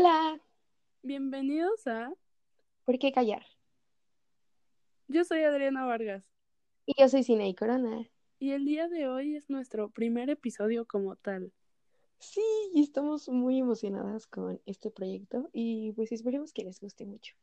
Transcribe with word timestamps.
Hola, 0.00 0.40
Bienvenidos 1.02 1.84
a... 1.88 2.12
¿por 2.84 3.00
qué 3.00 3.10
callar? 3.10 3.44
Yo 5.08 5.24
soy 5.24 5.40
Adriana 5.42 5.86
Vargas 5.86 6.24
Y 6.86 6.94
yo 7.00 7.08
soy 7.08 7.24
Cine 7.24 7.48
y 7.48 7.54
Corona. 7.56 8.08
y 8.38 8.52
el 8.52 8.64
día 8.64 8.86
de 8.86 9.08
hoy 9.08 9.34
es 9.34 9.50
nuestro 9.50 9.90
primer 9.90 10.30
episodio 10.30 10.86
como 10.86 11.16
tal. 11.16 11.52
Sí, 12.20 12.40
y 12.72 12.84
estamos 12.84 13.28
muy 13.28 13.58
emocionadas 13.58 14.28
con 14.28 14.60
este 14.66 14.92
proyecto 14.92 15.50
y 15.52 15.90
pues 15.94 16.12
esperemos 16.12 16.52
que 16.52 16.62
les 16.62 16.78
guste 16.78 17.04
mucho. 17.04 17.34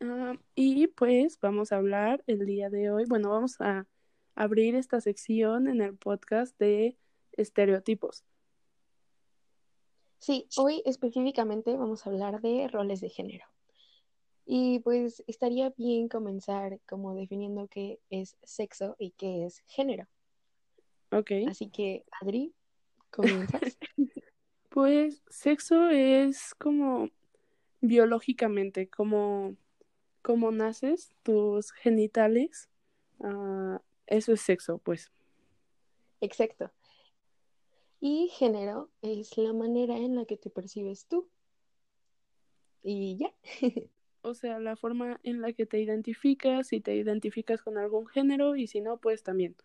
Ah, 0.00 0.34
y 0.54 0.88
pues 0.88 1.40
vamos 1.40 1.72
a 1.72 1.76
hablar 1.76 2.22
el 2.26 2.44
día 2.44 2.68
de 2.68 2.90
hoy, 2.90 3.06
bueno, 3.08 3.30
vamos 3.30 3.58
a 3.62 3.86
abrir 4.34 4.74
esta 4.74 5.00
sección 5.00 5.68
en 5.68 5.80
el 5.80 5.96
podcast 5.96 6.58
de 6.58 6.98
estereotipos. 7.32 8.26
Sí, 10.20 10.46
hoy 10.58 10.82
específicamente 10.84 11.74
vamos 11.74 12.06
a 12.06 12.10
hablar 12.10 12.42
de 12.42 12.68
roles 12.68 13.00
de 13.00 13.08
género. 13.08 13.46
Y 14.44 14.80
pues 14.80 15.24
estaría 15.26 15.72
bien 15.78 16.08
comenzar 16.08 16.78
como 16.86 17.14
definiendo 17.14 17.68
qué 17.68 18.00
es 18.10 18.36
sexo 18.42 18.96
y 18.98 19.12
qué 19.12 19.46
es 19.46 19.60
género. 19.66 20.06
Ok. 21.10 21.30
Así 21.48 21.70
que, 21.70 22.04
Adri, 22.20 22.54
comienzas. 23.10 23.78
Pues 24.68 25.20
sexo 25.28 25.88
es 25.88 26.54
como 26.54 27.08
biológicamente, 27.80 28.88
como, 28.88 29.56
como 30.22 30.52
naces, 30.52 31.10
tus 31.24 31.72
genitales, 31.72 32.68
ah, 33.20 33.82
eso 34.06 34.32
es 34.32 34.42
sexo, 34.42 34.78
pues. 34.78 35.10
Exacto. 36.20 36.70
Y 38.00 38.28
género 38.28 38.90
es 39.02 39.36
la 39.36 39.52
manera 39.52 39.96
en 39.96 40.16
la 40.16 40.24
que 40.24 40.36
te 40.36 40.50
percibes 40.50 41.06
tú. 41.06 41.28
Y 42.82 43.18
ya. 43.18 43.34
O 44.22 44.34
sea, 44.34 44.58
la 44.58 44.76
forma 44.76 45.18
en 45.22 45.40
la 45.40 45.54
que 45.54 45.64
te 45.64 45.80
identificas, 45.80 46.66
si 46.66 46.82
te 46.82 46.94
identificas 46.94 47.62
con 47.62 47.78
algún 47.78 48.06
género 48.06 48.54
y 48.54 48.66
si 48.66 48.82
no, 48.82 48.98
pues 48.98 49.22
también. 49.22 49.56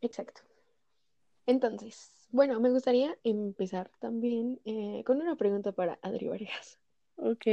Exacto. 0.00 0.42
Entonces, 1.44 2.28
bueno, 2.30 2.60
me 2.60 2.70
gustaría 2.70 3.18
empezar 3.24 3.90
también 3.98 4.60
eh, 4.64 5.02
con 5.04 5.20
una 5.20 5.34
pregunta 5.34 5.72
para 5.72 5.98
Adri 6.02 6.28
Vargas. 6.28 6.78
Ok. 7.16 7.46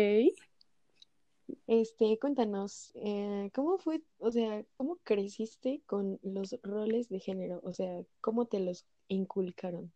Este, 1.67 2.19
cuéntanos, 2.19 2.91
eh, 2.95 3.49
¿cómo 3.53 3.77
fue, 3.77 4.01
o 4.19 4.31
sea, 4.31 4.63
cómo 4.77 4.97
creciste 5.03 5.81
con 5.85 6.19
los 6.21 6.55
roles 6.63 7.09
de 7.09 7.19
género? 7.19 7.61
O 7.63 7.73
sea, 7.73 8.03
¿cómo 8.21 8.45
te 8.45 8.59
los 8.59 8.85
inculcaron? 9.13 9.91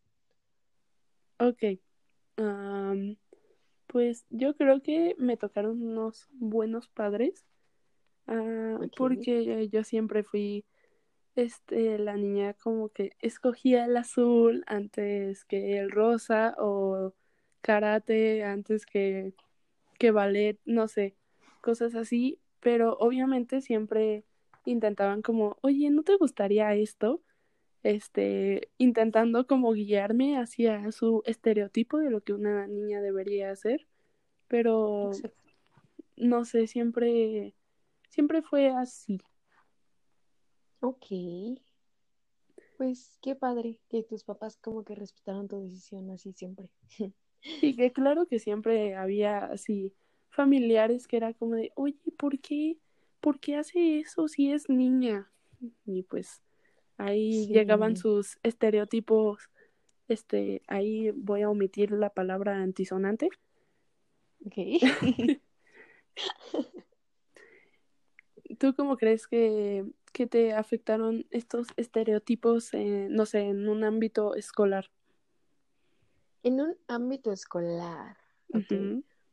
Ok. 1.39 1.79
Pues 3.87 4.25
yo 4.29 4.55
creo 4.55 4.81
que 4.81 5.15
me 5.17 5.37
tocaron 5.37 5.81
unos 5.81 6.27
buenos 6.33 6.87
padres. 6.87 7.45
ah, 8.27 8.79
porque 8.95 9.69
yo 9.69 9.83
siempre 9.83 10.23
fui 10.23 10.65
este 11.35 11.99
la 11.99 12.17
niña 12.17 12.53
como 12.53 12.89
que 12.89 13.11
escogía 13.19 13.85
el 13.85 13.95
azul 13.95 14.63
antes 14.67 15.45
que 15.45 15.77
el 15.77 15.91
rosa 15.91 16.55
o 16.57 17.13
karate 17.61 18.43
antes 18.43 18.85
que, 18.85 19.33
que 19.99 20.11
ballet, 20.11 20.59
no 20.65 20.87
sé, 20.87 21.15
cosas 21.61 21.95
así, 21.95 22.39
pero 22.59 22.97
obviamente 22.99 23.61
siempre 23.61 24.25
intentaban 24.65 25.21
como, 25.21 25.57
oye, 25.61 25.89
¿no 25.89 26.03
te 26.03 26.17
gustaría 26.17 26.73
esto? 26.75 27.21
Este, 27.87 28.69
intentando 28.77 29.47
como 29.47 29.71
guiarme 29.71 30.37
hacia 30.37 30.91
su 30.91 31.23
estereotipo 31.25 31.99
de 31.99 32.09
lo 32.09 32.19
que 32.19 32.33
una 32.33 32.67
niña 32.67 32.99
debería 32.99 33.49
hacer, 33.49 33.87
pero 34.49 35.11
Exacto. 35.13 35.41
no 36.17 36.43
sé, 36.43 36.67
siempre, 36.67 37.55
siempre 38.09 38.41
fue 38.41 38.71
así. 38.71 39.21
Ok. 40.81 41.05
Pues 42.75 43.17
qué 43.21 43.35
padre 43.35 43.79
que 43.87 44.03
tus 44.03 44.25
papás 44.25 44.57
como 44.57 44.83
que 44.83 44.93
respetaron 44.93 45.47
tu 45.47 45.57
decisión 45.61 46.11
así 46.11 46.33
siempre. 46.33 46.69
Y 47.61 47.73
que 47.77 47.93
claro 47.93 48.25
que 48.25 48.39
siempre 48.39 48.95
había 48.95 49.45
así 49.45 49.93
familiares 50.29 51.07
que 51.07 51.15
era 51.15 51.33
como 51.33 51.55
de, 51.55 51.71
oye, 51.75 51.95
¿por 52.17 52.37
qué? 52.39 52.79
¿Por 53.21 53.39
qué 53.39 53.55
hace 53.55 53.99
eso 53.99 54.27
si 54.27 54.51
es 54.51 54.67
niña? 54.67 55.31
Y 55.85 56.03
pues 56.03 56.41
ahí 56.97 57.47
llegaban 57.47 57.95
sus 57.95 58.37
estereotipos, 58.43 59.49
este, 60.07 60.61
ahí 60.67 61.11
voy 61.11 61.41
a 61.41 61.49
omitir 61.49 61.91
la 61.91 62.09
palabra 62.09 62.61
antisonante. 62.61 63.29
Ok. 64.45 64.55
¿Tú 68.59 68.73
cómo 68.75 68.97
crees 68.97 69.27
que, 69.27 69.85
que 70.13 70.25
te 70.25 70.53
afectaron 70.53 71.25
estos 71.31 71.67
estereotipos, 71.75 72.73
eh, 72.73 73.07
no 73.09 73.25
sé, 73.25 73.41
en 73.41 73.67
un 73.67 73.83
ámbito 73.83 74.35
escolar? 74.35 74.89
En 76.43 76.61
un 76.61 76.77
ámbito 76.87 77.31
escolar, 77.33 78.17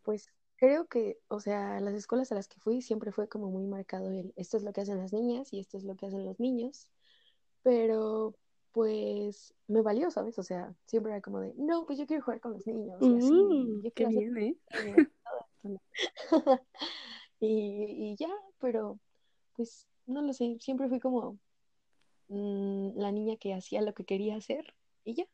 pues 0.03 0.29
creo 0.57 0.87
que, 0.87 1.19
o 1.29 1.39
sea, 1.39 1.79
las 1.81 1.95
escuelas 1.95 2.33
a 2.33 2.35
las 2.35 2.49
que 2.49 2.59
fui 2.59 2.83
siempre 2.83 3.13
fue 3.13 3.29
como 3.29 3.51
muy 3.51 3.67
marcado 3.67 4.11
el, 4.11 4.33
esto 4.37 4.57
es 4.57 4.65
lo 4.65 4.73
que 4.73 4.81
hacen 4.81 4.99
las 4.99 5.13
niñas 5.13 5.53
y 5.53 5.61
esto 5.61 5.79
es 5.79 5.85
lo 5.85 5.95
que 5.95 6.07
hacen 6.07 6.25
los 6.25 6.41
niños, 6.41 6.89
pero 7.65 8.35
pues 8.71 9.53
me 9.67 9.83
valió, 9.83 10.11
¿sabes? 10.11 10.39
O 10.39 10.43
sea, 10.45 10.73
siempre 10.87 11.13
era 11.13 11.21
como 11.21 11.41
de, 11.41 11.53
no, 11.57 11.87
pues 11.87 11.99
yo 11.99 12.07
quiero 12.07 12.23
jugar 12.23 12.41
con 12.41 12.53
los 12.53 12.67
niños 12.67 13.01
y 13.01 13.17
así, 13.17 13.33
Uh, 13.33 13.83
yo 13.83 13.93
qué 13.93 14.07
bien, 14.07 14.37
¿eh? 14.39 14.57
y, 17.41 18.13
y 18.13 18.17
ya, 18.17 18.31
pero 18.61 19.01
pues 19.57 19.89
no 20.07 20.23
lo 20.23 20.33
sé, 20.33 20.57
siempre 20.61 20.89
fui 20.89 21.01
como 21.01 21.39
mm, 22.29 22.99
la 22.99 23.11
niña 23.11 23.37
que 23.37 23.55
hacía 23.55 23.81
lo 23.83 23.95
que 23.95 24.05
quería 24.05 24.37
hacer 24.37 24.75
y 25.05 25.15
ya, 25.15 25.27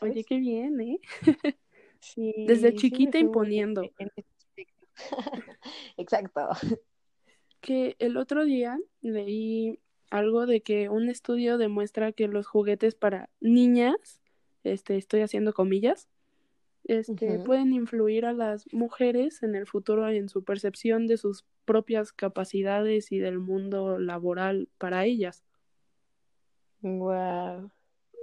Oye, 0.00 0.24
qué 0.24 0.38
bien, 0.38 0.80
¿eh? 0.80 1.00
Sí, 2.00 2.34
Desde 2.46 2.74
chiquita 2.74 3.18
imponiendo. 3.18 3.82
en. 3.98 4.10
Exacto. 5.96 6.48
Que 7.60 7.96
el 7.98 8.16
otro 8.16 8.44
día 8.44 8.78
leí 9.00 9.78
algo 10.10 10.46
de 10.46 10.62
que 10.62 10.88
un 10.88 11.08
estudio 11.08 11.58
demuestra 11.58 12.12
que 12.12 12.28
los 12.28 12.46
juguetes 12.46 12.94
para 12.94 13.30
niñas, 13.40 14.20
este, 14.62 14.96
estoy 14.96 15.22
haciendo 15.22 15.52
comillas, 15.52 16.08
este, 16.84 17.38
pueden 17.38 17.72
influir 17.72 18.26
a 18.26 18.34
las 18.34 18.70
mujeres 18.72 19.42
en 19.42 19.54
el 19.54 19.66
futuro 19.66 20.06
en 20.08 20.28
su 20.28 20.44
percepción 20.44 21.06
de 21.06 21.16
sus 21.16 21.46
propias 21.64 22.12
capacidades 22.12 23.10
y 23.10 23.18
del 23.18 23.38
mundo 23.38 23.98
laboral 23.98 24.68
para 24.76 25.06
ellas. 25.06 25.44
Wow. 26.82 27.70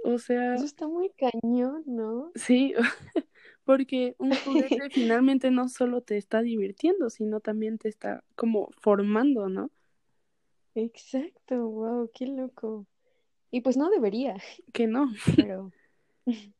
O 0.04 0.18
sea, 0.18 0.54
Eso 0.54 0.64
está 0.64 0.86
muy 0.86 1.10
cañón, 1.10 1.82
¿no? 1.86 2.30
sí, 2.34 2.74
porque 3.64 4.14
un 4.18 4.32
juguete 4.34 4.90
finalmente 4.90 5.50
no 5.50 5.68
solo 5.68 6.00
te 6.00 6.16
está 6.16 6.42
divirtiendo, 6.42 7.10
sino 7.10 7.40
también 7.40 7.78
te 7.78 7.88
está 7.88 8.22
como 8.36 8.70
formando, 8.80 9.48
¿no? 9.48 9.70
Exacto, 10.74 11.68
wow, 11.68 12.10
qué 12.14 12.26
loco. 12.26 12.86
Y 13.50 13.60
pues 13.60 13.76
no 13.76 13.90
debería, 13.90 14.36
Que 14.72 14.86
no. 14.86 15.12
pero. 15.36 15.70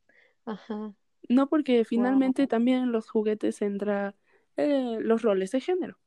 Ajá, 0.45 0.93
No, 1.29 1.47
porque 1.47 1.85
finalmente 1.85 2.43
wow. 2.43 2.47
también 2.47 2.83
en 2.83 2.91
los 2.91 3.09
juguetes 3.09 3.61
entra 3.61 4.15
eh, 4.57 4.97
los 4.99 5.21
roles 5.21 5.51
de 5.51 5.61
género. 5.61 5.97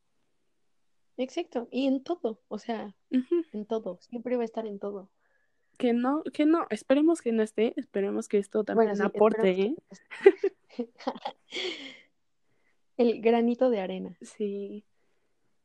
Exacto. 1.16 1.68
Y 1.70 1.86
en 1.86 2.02
todo, 2.04 2.42
o 2.48 2.58
sea, 2.58 2.94
en 3.10 3.64
todo. 3.66 3.98
Siempre 4.02 4.36
va 4.36 4.42
a 4.42 4.44
estar 4.44 4.66
en 4.66 4.78
todo. 4.78 5.08
Que 5.78 5.92
no, 5.94 6.22
que 6.32 6.46
no, 6.46 6.66
esperemos 6.70 7.22
que 7.22 7.32
no 7.32 7.42
esté, 7.42 7.72
esperemos 7.76 8.28
que 8.28 8.38
esto 8.38 8.64
también 8.64 8.91
Bueno, 8.91 9.04
sí, 9.04 9.16
aporte, 9.16 9.50
¿eh? 9.50 9.76
que. 10.68 10.91
El 12.97 13.20
granito 13.20 13.68
de 13.70 13.80
arena. 13.80 14.16
Sí, 14.20 14.84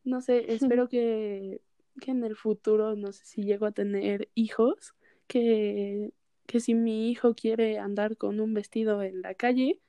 no 0.03 0.21
sé, 0.21 0.53
espero 0.53 0.89
que, 0.89 1.61
que 1.99 2.11
en 2.11 2.23
el 2.23 2.35
futuro, 2.35 2.95
no 2.95 3.11
sé 3.11 3.25
si 3.25 3.43
llego 3.43 3.65
a 3.65 3.71
tener 3.71 4.29
hijos, 4.35 4.93
que, 5.27 6.13
que 6.45 6.59
si 6.59 6.73
mi 6.73 7.09
hijo 7.09 7.35
quiere 7.35 7.79
andar 7.79 8.17
con 8.17 8.39
un 8.39 8.53
vestido 8.53 9.01
en 9.01 9.21
la 9.21 9.33
calle, 9.33 9.79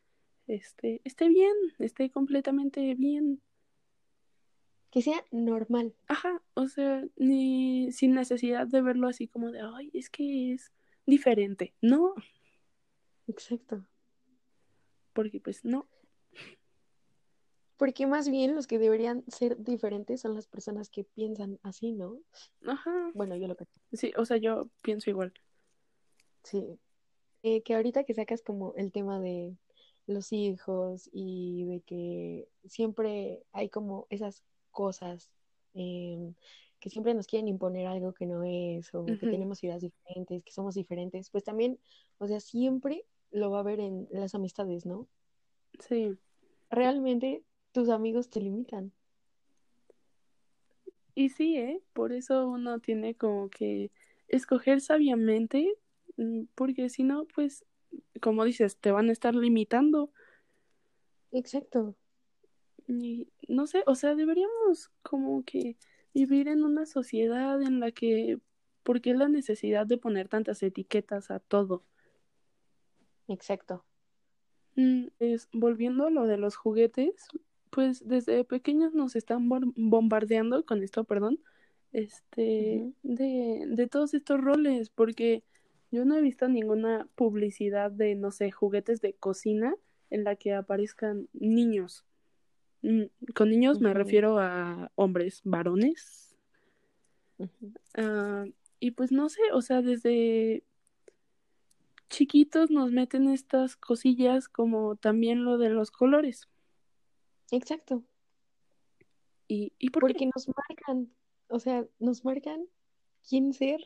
este, 0.47 1.01
esté 1.05 1.29
bien, 1.29 1.53
esté 1.79 2.11
completamente 2.11 2.95
bien. 2.95 3.41
Que 4.91 5.01
sea 5.01 5.25
normal. 5.31 5.95
Ajá, 6.07 6.43
o 6.55 6.69
sea, 6.69 7.05
ni 7.17 7.91
sin 7.93 8.15
necesidad 8.15 8.67
de 8.67 8.83
verlo 8.83 9.09
así 9.09 9.27
como 9.27 9.51
de, 9.51 9.61
ay, 9.63 9.91
es 9.95 10.11
que 10.11 10.53
es 10.53 10.73
diferente. 11.07 11.73
No, 11.81 12.15
Exacto. 13.27 13.87
porque 15.13 15.41
pues 15.41 15.65
no. 15.65 15.89
Porque 17.83 18.07
más 18.07 18.29
bien 18.29 18.55
los 18.55 18.69
que 18.69 18.79
deberían 18.79 19.25
ser 19.27 19.59
diferentes 19.59 20.21
son 20.21 20.37
las 20.37 20.47
personas 20.47 20.89
que 20.89 21.03
piensan 21.03 21.59
así, 21.65 21.91
¿no? 21.91 22.21
Ajá. 22.65 23.11
Bueno, 23.13 23.35
yo 23.35 23.49
lo 23.49 23.57
creo. 23.57 23.67
Sí, 23.93 24.13
o 24.17 24.25
sea, 24.25 24.37
yo 24.37 24.69
pienso 24.83 25.11
igual. 25.11 25.33
Sí. 26.45 26.79
Eh, 27.43 27.63
que 27.63 27.75
ahorita 27.75 28.05
que 28.05 28.15
sacas 28.15 28.41
como 28.41 28.73
el 28.77 28.93
tema 28.93 29.19
de 29.19 29.57
los 30.07 30.33
hijos 30.33 31.11
y 31.13 31.65
de 31.65 31.81
que 31.81 32.49
siempre 32.67 33.43
hay 33.51 33.69
como 33.69 34.07
esas 34.11 34.45
cosas 34.71 35.29
em, 35.75 36.35
que 36.79 36.89
siempre 36.89 37.15
nos 37.15 37.27
quieren 37.27 37.49
imponer 37.49 37.89
algo 37.89 38.15
que 38.15 38.27
no 38.27 38.45
es, 38.45 38.95
o 38.95 39.05
que 39.07 39.17
tenemos 39.17 39.65
ideas 39.65 39.83
diferentes, 39.83 40.45
que 40.45 40.53
somos 40.53 40.77
diferentes, 40.77 41.31
pues 41.31 41.43
también, 41.43 41.81
o 42.19 42.29
sea, 42.29 42.39
siempre 42.39 43.05
lo 43.33 43.51
va 43.51 43.59
a 43.59 43.65
ver 43.65 43.81
en 43.81 44.07
las 44.13 44.37
amistades, 44.37 44.87
¿no? 44.87 45.09
Sí. 45.81 46.17
Realmente 46.71 47.43
tus 47.73 47.89
amigos 47.89 48.31
te 48.31 48.41
limitan. 48.41 48.93
Y 51.15 51.29
sí, 51.31 51.57
¿eh? 51.57 51.83
Por 51.93 52.13
eso 52.13 52.49
uno 52.49 52.79
tiene 52.81 53.15
como 53.15 53.51
que 53.51 53.91
escoger 54.29 54.81
sabiamente, 54.81 55.75
mm, 56.17 56.45
porque 56.55 56.89
si 56.89 57.03
no, 57.03 57.27
pues, 57.35 57.65
como 58.21 58.45
dices, 58.45 58.79
te 58.79 58.93
van 58.93 59.09
a 59.09 59.13
estar 59.13 59.35
limitando. 59.35 60.11
Exacto. 61.33 61.97
Y 62.87 63.29
no 63.49 63.67
sé, 63.67 63.83
o 63.87 63.95
sea, 63.95 64.15
deberíamos 64.15 64.91
como 65.03 65.45
que 65.45 65.77
vivir 66.15 66.49
en 66.49 66.65
una 66.65 66.87
sociedad 66.87 67.61
en 67.63 67.81
la 67.81 67.93
que, 67.93 68.39
¿por 68.83 69.01
qué 69.01 69.15
la 69.15 69.29
necesidad 69.29 69.87
de 69.87 69.99
poner 69.99 70.29
tantas 70.29 70.63
etiquetas 70.63 71.31
a 71.31 71.41
todo? 71.41 71.85
Exacto. 73.29 73.85
Mm, 74.77 75.09
es, 75.19 75.49
volviendo 75.53 76.07
a 76.07 76.11
lo 76.11 76.27
de 76.27 76.39
los 76.39 76.57
juguetes, 76.57 77.29
pues 77.73 78.07
desde 78.07 78.45
pequeños 78.45 78.93
nos 78.93 79.17
están 79.17 79.49
bombardeando 79.49 80.67
con 80.67 80.83
esto, 80.83 81.05
perdón, 81.05 81.41
este, 81.93 82.93
de, 83.03 83.65
de 83.67 83.87
todos 83.87 84.13
estos 84.13 84.39
roles, 84.39 84.91
porque 84.91 85.43
yo 85.91 86.05
no 86.05 86.15
he 86.17 86.21
visto 86.21 86.49
ninguna 86.49 87.09
publicidad 87.15 87.91
de, 87.91 88.15
no 88.15 88.31
sé, 88.31 88.51
juguetes 88.51 89.01
de 89.01 89.15
cocina 89.15 89.75
en 90.11 90.25
la 90.25 90.37
que 90.37 90.53
aparezcan 90.53 91.29
niños. 91.33 92.05
Mm, 92.83 93.05
con 93.35 93.49
niños 93.49 93.81
me 93.81 93.95
refiero 93.95 94.39
a 94.39 94.93
hombres, 94.95 95.41
varones. 95.43 96.37
Ah, 97.95 98.45
y 98.81 98.91
pues 98.91 99.13
no 99.13 99.31
sé, 99.31 99.41
o 99.55 99.63
sea, 99.63 99.81
desde 99.81 100.63
chiquitos 102.11 102.71
nos 102.71 102.93
meten 102.93 103.29
estas 103.29 103.77
cosillas 103.77 104.51
como 104.51 104.97
también 104.97 105.45
lo 105.45 105.57
de 105.57 105.71
los 105.71 105.91
colores. 105.91 106.51
Exacto. 107.53 108.03
¿Y, 109.47 109.73
y 109.79 109.91
por 109.91 110.01
Porque 110.01 110.27
nos 110.35 110.49
marcan, 110.49 111.13
o 111.49 111.61
sea, 111.61 111.87
nos 111.99 112.25
marcan 112.25 112.65
quién 113.29 113.53
ser, 113.53 113.81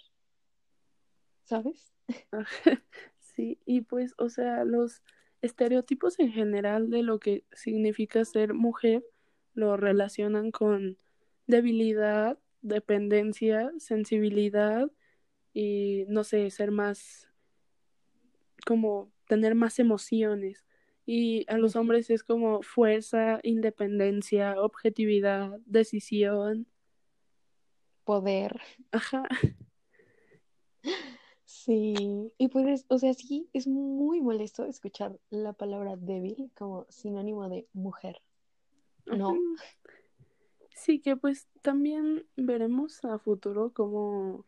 ¿sabes? 1.45 1.93
sí, 3.19 3.59
y 3.67 3.83
pues, 3.83 4.15
o 4.19 4.29
sea, 4.29 4.65
los 4.65 5.03
estereotipos 5.43 6.19
en 6.21 6.33
general 6.33 6.91
de 6.91 7.03
lo 7.03 7.19
que 7.19 7.45
significa 7.53 8.25
ser 8.25 8.55
mujer 8.55 9.05
lo 9.55 9.77
relacionan 9.77 10.53
con 10.53 10.99
debilidad, 11.47 12.39
dependencia, 12.63 13.73
sensibilidad 13.79 14.91
y, 15.53 16.05
no 16.09 16.25
sé, 16.25 16.51
ser 16.51 16.71
más 16.71 17.29
como 18.67 19.11
tener 19.27 19.55
más 19.55 19.79
emociones. 19.79 20.66
Y 21.07 21.45
a 21.49 21.57
los 21.57 21.77
hombres 21.77 22.11
es 22.11 22.25
como 22.25 22.63
fuerza, 22.63 23.39
independencia, 23.45 24.61
objetividad, 24.61 25.61
decisión. 25.65 26.67
Poder. 28.05 28.61
Ajá. 28.91 29.27
Sí, 31.67 32.33
y 32.39 32.49
pues, 32.49 32.85
o 32.89 32.99
sea, 32.99 33.13
sí, 33.15 33.49
es 33.53 33.67
muy 33.67 34.21
molesto 34.21 34.65
escuchar 34.67 35.19
la 35.31 35.53
palabra 35.53 35.97
débil 35.97 36.51
como 36.57 36.87
sinónimo 36.89 37.49
de 37.49 37.67
mujer. 37.73 38.21
¿No? 39.07 39.35
Sí, 40.71 41.01
que 41.01 41.17
pues 41.17 41.49
también 41.63 42.27
veremos 42.37 43.05
a 43.05 43.19
futuro 43.19 43.73
como, 43.73 44.45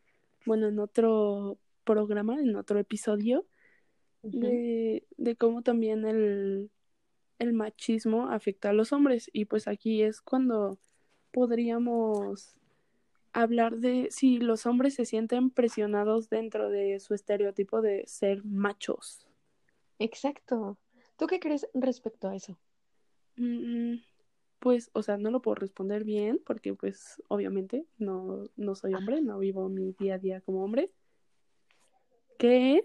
bueno, 0.47 0.69
en 0.69 0.79
otro 0.79 1.59
programa, 1.83 2.41
en 2.41 2.55
otro 2.55 2.79
episodio, 2.79 3.47
de, 4.23 5.07
de 5.17 5.37
cómo 5.37 5.63
también 5.63 6.05
el, 6.05 6.71
el 7.39 7.53
machismo 7.53 8.29
afecta 8.29 8.71
a 8.71 8.73
los 8.73 8.93
hombres. 8.93 9.31
Y 9.33 9.47
pues 9.47 9.69
aquí 9.69 10.03
es 10.03 10.21
cuando 10.21 10.79
podríamos 11.31 12.55
hablar 13.33 13.79
de 13.79 14.09
si 14.11 14.39
los 14.39 14.67
hombres 14.67 14.95
se 14.95 15.05
sienten 15.05 15.51
presionados 15.51 16.29
dentro 16.29 16.71
de 16.71 16.99
su 17.01 17.15
estereotipo 17.15 17.81
de 17.83 18.05
ser 18.07 18.45
machos. 18.45 19.27
Exacto. 19.99 20.79
¿Tú 21.17 21.27
qué 21.27 21.41
crees 21.41 21.69
respecto 21.75 22.29
a 22.29 22.37
eso? 22.37 22.59
Mm, 23.37 23.97
pues, 24.59 24.91
o 24.93 25.03
sea, 25.03 25.17
no 25.17 25.31
lo 25.31 25.43
puedo 25.43 25.57
responder 25.57 26.05
bien 26.05 26.41
porque 26.45 26.75
pues 26.75 27.23
obviamente 27.29 27.87
no, 27.99 28.45
no 28.57 28.75
soy 28.75 28.95
hombre, 28.95 29.21
no 29.21 29.39
vivo 29.39 29.69
mi 29.69 29.93
día 29.93 30.15
a 30.15 30.19
día 30.19 30.41
como 30.41 30.65
hombre. 30.65 30.91
Que 32.39 32.85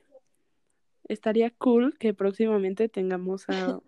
estaría 1.08 1.52
cool 1.52 1.98
que 1.98 2.14
próximamente 2.14 2.90
tengamos 2.90 3.46
a, 3.50 3.80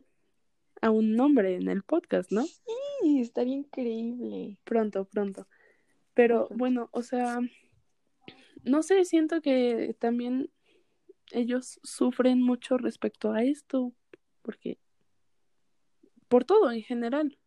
a 0.82 0.92
un 0.92 1.16
nombre 1.16 1.56
en 1.56 1.70
el 1.70 1.84
podcast, 1.84 2.32
¿no? 2.32 2.44
Sí, 2.44 3.20
estaría 3.20 3.56
increíble. 3.56 4.58
Pronto, 4.64 5.06
pronto. 5.06 5.48
Pero 6.14 6.48
bueno, 6.52 6.90
o 6.92 7.02
sea, 7.02 7.40
no 8.64 8.84
sé, 8.84 9.06
siento 9.06 9.42
que 9.42 9.96
también 10.00 10.50
ellos 11.32 11.80
sufren 11.84 12.42
mucho 12.42 12.78
respecto 12.78 13.32
a 13.32 13.44
esto, 13.44 13.94
porque 14.42 14.78
por 16.28 16.46
todo 16.46 16.72
en 16.72 16.82
general. 16.82 17.38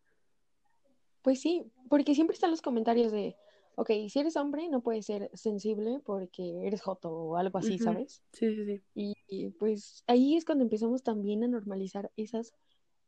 Pues 1.21 1.41
sí, 1.41 1.71
porque 1.89 2.15
siempre 2.15 2.33
están 2.33 2.51
los 2.51 2.61
comentarios 2.61 3.11
de, 3.11 3.35
ok, 3.79 3.91
si 4.09 4.19
eres 4.19 4.35
hombre 4.35 4.67
no 4.67 4.81
puedes 4.81 5.05
ser 5.05 5.31
sensible 5.33 6.01
porque 6.03 6.67
eres 6.67 6.81
joto 6.81 7.09
o 7.09 7.37
algo 7.37 7.59
así, 7.59 7.79
¿sabes? 7.79 8.21
Sí, 8.33 8.53
sí, 8.53 8.65
sí. 8.65 8.81
Y, 8.93 9.13
y, 9.29 9.49
pues 9.51 10.03
ahí 10.05 10.35
es 10.35 10.43
cuando 10.43 10.65
empezamos 10.65 11.01
también 11.01 11.45
a 11.45 11.47
normalizar 11.47 12.11
esas, 12.17 12.53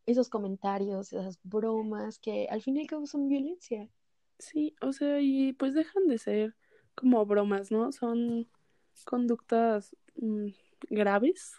esos 0.06 0.30
comentarios, 0.30 1.12
esas 1.12 1.40
bromas 1.44 2.20
que 2.20 2.48
al 2.50 2.62
fin 2.62 2.78
y 2.78 2.82
al 2.82 2.88
cabo 2.88 3.06
son 3.06 3.28
violencia. 3.28 3.90
Sí, 4.40 4.74
o 4.80 4.94
sea, 4.94 5.20
y 5.20 5.52
pues 5.52 5.74
dejan 5.74 6.08
de 6.08 6.18
ser 6.18 6.56
como 6.96 7.26
bromas, 7.26 7.70
¿no? 7.70 7.92
Son 7.92 8.48
conductas 9.04 9.94
mm, 10.16 10.52
graves. 10.90 11.58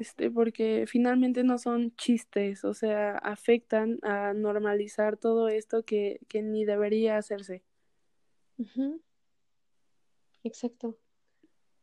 Este, 0.00 0.30
porque 0.30 0.86
finalmente 0.86 1.42
no 1.42 1.58
son 1.58 1.94
chistes, 1.96 2.64
o 2.64 2.72
sea, 2.72 3.18
afectan 3.18 3.98
a 4.02 4.32
normalizar 4.32 5.16
todo 5.16 5.48
esto 5.48 5.84
que, 5.84 6.20
que 6.28 6.42
ni 6.42 6.64
debería 6.64 7.16
hacerse. 7.16 7.64
Exacto. 10.42 10.96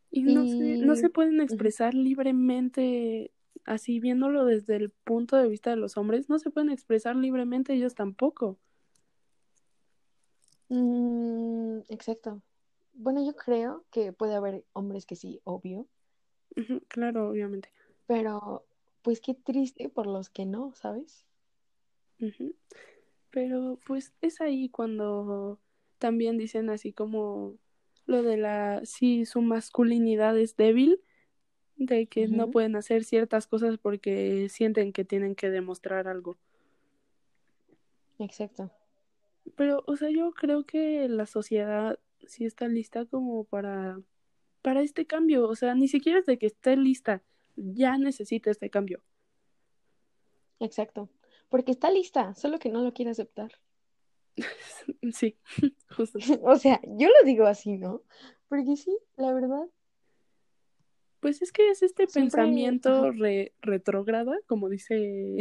Y, 0.10 0.24
No, 0.24 0.46
se, 0.46 0.78
no 0.78 0.96
se 0.96 1.10
pueden 1.10 1.42
expresar 1.42 1.94
libremente, 1.94 3.32
así 3.66 4.00
viéndolo 4.00 4.46
desde 4.46 4.76
el 4.76 4.90
punto 4.92 5.38
de 5.38 5.48
vista 5.48 5.72
de 5.72 5.76
los 5.78 5.98
hombres, 5.98 6.30
no 6.30 6.40
se 6.40 6.52
pueden 6.52 6.70
expresar 6.70 7.16
libremente 7.16 7.74
ellos 7.74 7.96
tampoco. 7.96 8.60
Mm, 10.70 11.80
exacto. 11.90 12.42
Bueno, 12.94 13.26
yo 13.26 13.36
creo 13.36 13.86
que 13.92 14.14
puede 14.14 14.36
haber 14.36 14.66
hombres 14.74 15.06
que 15.06 15.16
sí, 15.16 15.42
obvio. 15.44 15.88
claro, 16.88 17.30
obviamente. 17.30 17.70
Pero, 18.06 18.66
pues 19.02 19.20
qué 19.20 19.34
triste 19.34 19.90
por 19.90 20.06
los 20.06 20.30
que 20.30 20.46
no, 20.46 20.74
¿sabes? 20.76 21.26
Pero, 23.32 23.80
pues 23.86 24.14
es 24.22 24.40
ahí 24.42 24.70
cuando 24.70 25.60
también 26.04 26.38
dicen 26.38 26.70
así 26.70 26.92
como 26.92 27.56
lo 28.08 28.24
de 28.24 28.36
la, 28.36 28.82
si 28.84 29.26
su 29.26 29.42
masculinidad 29.42 30.38
es 30.38 30.58
débil, 30.58 31.00
de 31.78 32.08
que 32.08 32.28
no 32.28 32.52
pueden 32.52 32.76
hacer 32.76 33.06
ciertas 33.06 33.48
cosas 33.48 33.78
porque 33.78 34.50
sienten 34.50 34.92
que 34.92 35.06
tienen 35.06 35.34
que 35.34 35.50
demostrar 35.50 36.10
algo. 36.10 36.36
Exacto. 38.20 38.70
Pero, 39.56 39.86
o 39.88 39.96
sea, 39.96 40.10
yo 40.10 40.34
creo 40.34 40.66
que 40.66 41.08
la 41.08 41.26
sociedad 41.26 41.98
sí 42.28 42.44
está 42.44 42.68
lista 42.68 43.06
como 43.06 43.46
para, 43.46 43.98
para 44.62 44.82
este 44.82 45.06
cambio. 45.06 45.48
O 45.48 45.56
sea, 45.56 45.74
ni 45.74 45.88
siquiera 45.88 46.20
es 46.20 46.26
de 46.26 46.38
que 46.38 46.48
esté 46.48 46.76
lista, 46.76 47.24
ya 47.56 47.98
necesita 47.98 48.52
este 48.52 48.70
cambio. 48.70 49.02
Exacto. 50.60 51.08
Porque 51.48 51.72
está 51.72 51.90
lista, 51.90 52.36
solo 52.36 52.60
que 52.60 52.68
no 52.68 52.84
lo 52.84 52.94
quiere 52.94 53.12
aceptar. 53.12 53.54
sí, 55.14 55.38
justo. 55.96 56.20
o 56.44 56.56
sea, 56.56 56.80
yo 56.84 57.08
lo 57.08 57.26
digo 57.26 57.46
así, 57.46 57.78
¿no? 57.78 58.02
Porque 58.50 58.76
sí, 58.76 58.98
la 59.18 59.34
verdad. 59.34 59.68
Pues 61.20 61.42
es 61.42 61.52
que 61.52 61.70
es 61.70 61.82
este 61.82 62.06
pensamiento 62.06 63.12
re 63.12 63.54
retrógrada, 63.62 64.38
como 64.46 64.68
dice 64.68 65.38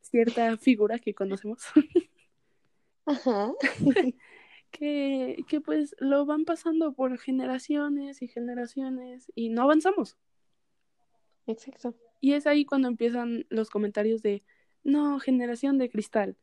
cierta 0.00 0.56
figura 0.56 0.98
que 0.98 1.14
conocemos. 1.14 1.62
Ajá. 3.06 3.52
que, 4.72 5.44
que 5.48 5.60
pues 5.60 5.94
lo 6.00 6.26
van 6.26 6.44
pasando 6.44 6.92
por 6.94 7.16
generaciones 7.18 8.22
y 8.22 8.28
generaciones 8.28 9.30
y 9.36 9.50
no 9.50 9.62
avanzamos. 9.62 10.18
Exacto. 11.46 11.94
Y 12.20 12.32
es 12.34 12.46
ahí 12.46 12.64
cuando 12.64 12.88
empiezan 12.88 13.46
los 13.48 13.70
comentarios 13.70 14.20
de, 14.20 14.42
no, 14.82 15.18
generación 15.20 15.78
de 15.78 15.90
cristal. 15.90 16.36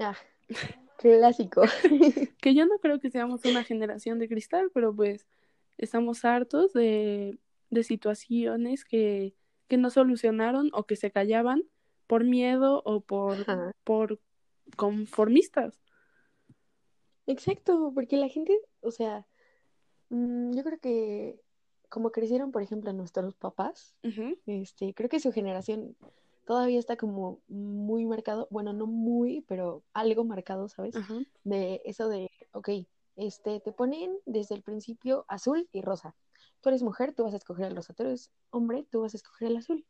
Ah, 0.00 0.16
clásico. 0.98 1.62
que 2.40 2.54
yo 2.54 2.66
no 2.66 2.78
creo 2.78 2.98
que 2.98 3.10
seamos 3.10 3.44
una 3.44 3.62
generación 3.62 4.18
de 4.18 4.28
cristal, 4.28 4.70
pero 4.74 4.94
pues 4.94 5.26
estamos 5.78 6.24
hartos 6.24 6.72
de, 6.72 7.38
de 7.70 7.84
situaciones 7.84 8.84
que, 8.84 9.34
que 9.68 9.76
no 9.76 9.90
solucionaron 9.90 10.70
o 10.72 10.84
que 10.84 10.96
se 10.96 11.10
callaban 11.10 11.62
por 12.06 12.24
miedo 12.24 12.82
o 12.84 13.00
por, 13.00 13.40
Ajá. 13.42 13.72
por 13.84 14.18
conformistas. 14.76 15.80
Exacto, 17.26 17.92
porque 17.94 18.16
la 18.16 18.28
gente, 18.28 18.58
o 18.80 18.90
sea, 18.90 19.26
mm, 20.08 20.52
yo 20.52 20.64
creo 20.64 20.80
que 20.80 21.40
como 21.88 22.12
crecieron, 22.12 22.52
por 22.52 22.62
ejemplo, 22.62 22.92
nuestros 22.92 23.34
papás, 23.34 23.94
este, 24.46 24.94
creo 24.94 25.08
que 25.08 25.20
su 25.20 25.32
generación 25.32 25.96
todavía 26.50 26.80
está 26.80 26.96
como 26.96 27.40
muy 27.46 28.06
marcado, 28.06 28.48
bueno, 28.50 28.72
no 28.72 28.88
muy, 28.88 29.42
pero 29.42 29.84
algo 29.92 30.24
marcado, 30.24 30.68
¿sabes? 30.68 30.96
ajá, 30.96 31.20
De 31.44 31.80
eso 31.84 32.08
de, 32.08 32.28
ok, 32.50 32.70
este, 33.14 33.60
te 33.60 33.70
ponen 33.70 34.18
desde 34.26 34.56
el 34.56 34.62
principio 34.62 35.24
azul 35.28 35.68
y 35.70 35.80
rosa. 35.80 36.16
Tú 36.60 36.70
eres 36.70 36.82
mujer, 36.82 37.14
tú 37.14 37.22
vas 37.22 37.34
a 37.34 37.36
escoger 37.36 37.66
el 37.66 37.76
rosa. 37.76 37.94
Tú 37.94 38.02
eres 38.02 38.32
hombre, 38.50 38.84
tú 38.90 39.02
vas 39.02 39.14
a 39.14 39.18
escoger 39.18 39.46
el 39.46 39.58
azul. 39.58 39.86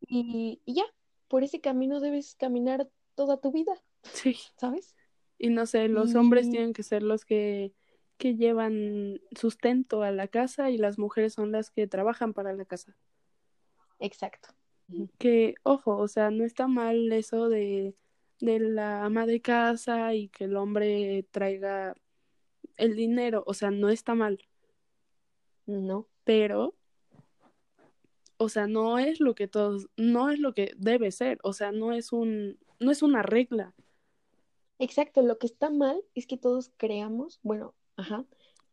Y, 0.00 0.62
y 0.64 0.74
ya, 0.74 0.84
por 1.26 1.42
ese 1.42 1.60
camino 1.60 1.98
debes 1.98 2.36
caminar 2.36 2.88
toda 3.16 3.40
tu 3.40 3.50
vida, 3.50 3.72
Sí. 4.04 4.36
¿sabes? 4.56 4.94
Y 5.36 5.48
no 5.48 5.66
sé, 5.66 5.88
los 5.88 6.14
hombres 6.14 6.48
tienen 6.48 6.72
que 6.74 6.84
ser 6.84 7.02
los 7.02 7.24
que, 7.24 7.74
que 8.18 8.36
llevan 8.36 9.20
sustento 9.36 10.04
a 10.04 10.12
la 10.12 10.28
casa 10.28 10.70
y 10.70 10.78
las 10.78 10.96
mujeres 10.96 11.32
son 11.32 11.50
las 11.50 11.72
que 11.72 11.88
trabajan 11.88 12.34
para 12.34 12.52
la 12.52 12.66
casa. 12.66 12.96
Exacto. 13.98 14.50
Que, 15.18 15.54
ojo, 15.62 15.96
o 15.96 16.08
sea, 16.08 16.30
no 16.30 16.44
está 16.44 16.66
mal 16.68 17.12
eso 17.12 17.48
de, 17.48 17.94
de 18.40 18.58
la 18.60 19.04
ama 19.04 19.26
de 19.26 19.40
casa 19.40 20.14
y 20.14 20.28
que 20.28 20.44
el 20.44 20.56
hombre 20.56 21.24
traiga 21.30 21.94
el 22.76 22.96
dinero, 22.96 23.44
o 23.46 23.54
sea, 23.54 23.70
no 23.70 23.90
está 23.90 24.14
mal, 24.14 24.38
No, 25.66 26.08
pero, 26.24 26.74
o 28.38 28.48
sea, 28.48 28.66
no 28.66 28.98
es 28.98 29.20
lo 29.20 29.34
que 29.34 29.48
todos, 29.48 29.88
no 29.96 30.30
es 30.30 30.38
lo 30.40 30.54
que 30.54 30.72
debe 30.76 31.12
ser, 31.12 31.38
o 31.42 31.52
sea, 31.52 31.72
no 31.72 31.92
es 31.92 32.12
un, 32.12 32.58
no 32.78 32.90
es 32.90 33.02
una 33.02 33.22
regla. 33.22 33.74
exacto. 34.78 35.22
Lo 35.22 35.38
que 35.38 35.46
está 35.46 35.70
mal 35.70 36.02
es 36.14 36.26
que 36.26 36.36
todos 36.36 36.72
creamos, 36.76 37.38
bueno, 37.42 37.74
ajá, 37.96 38.26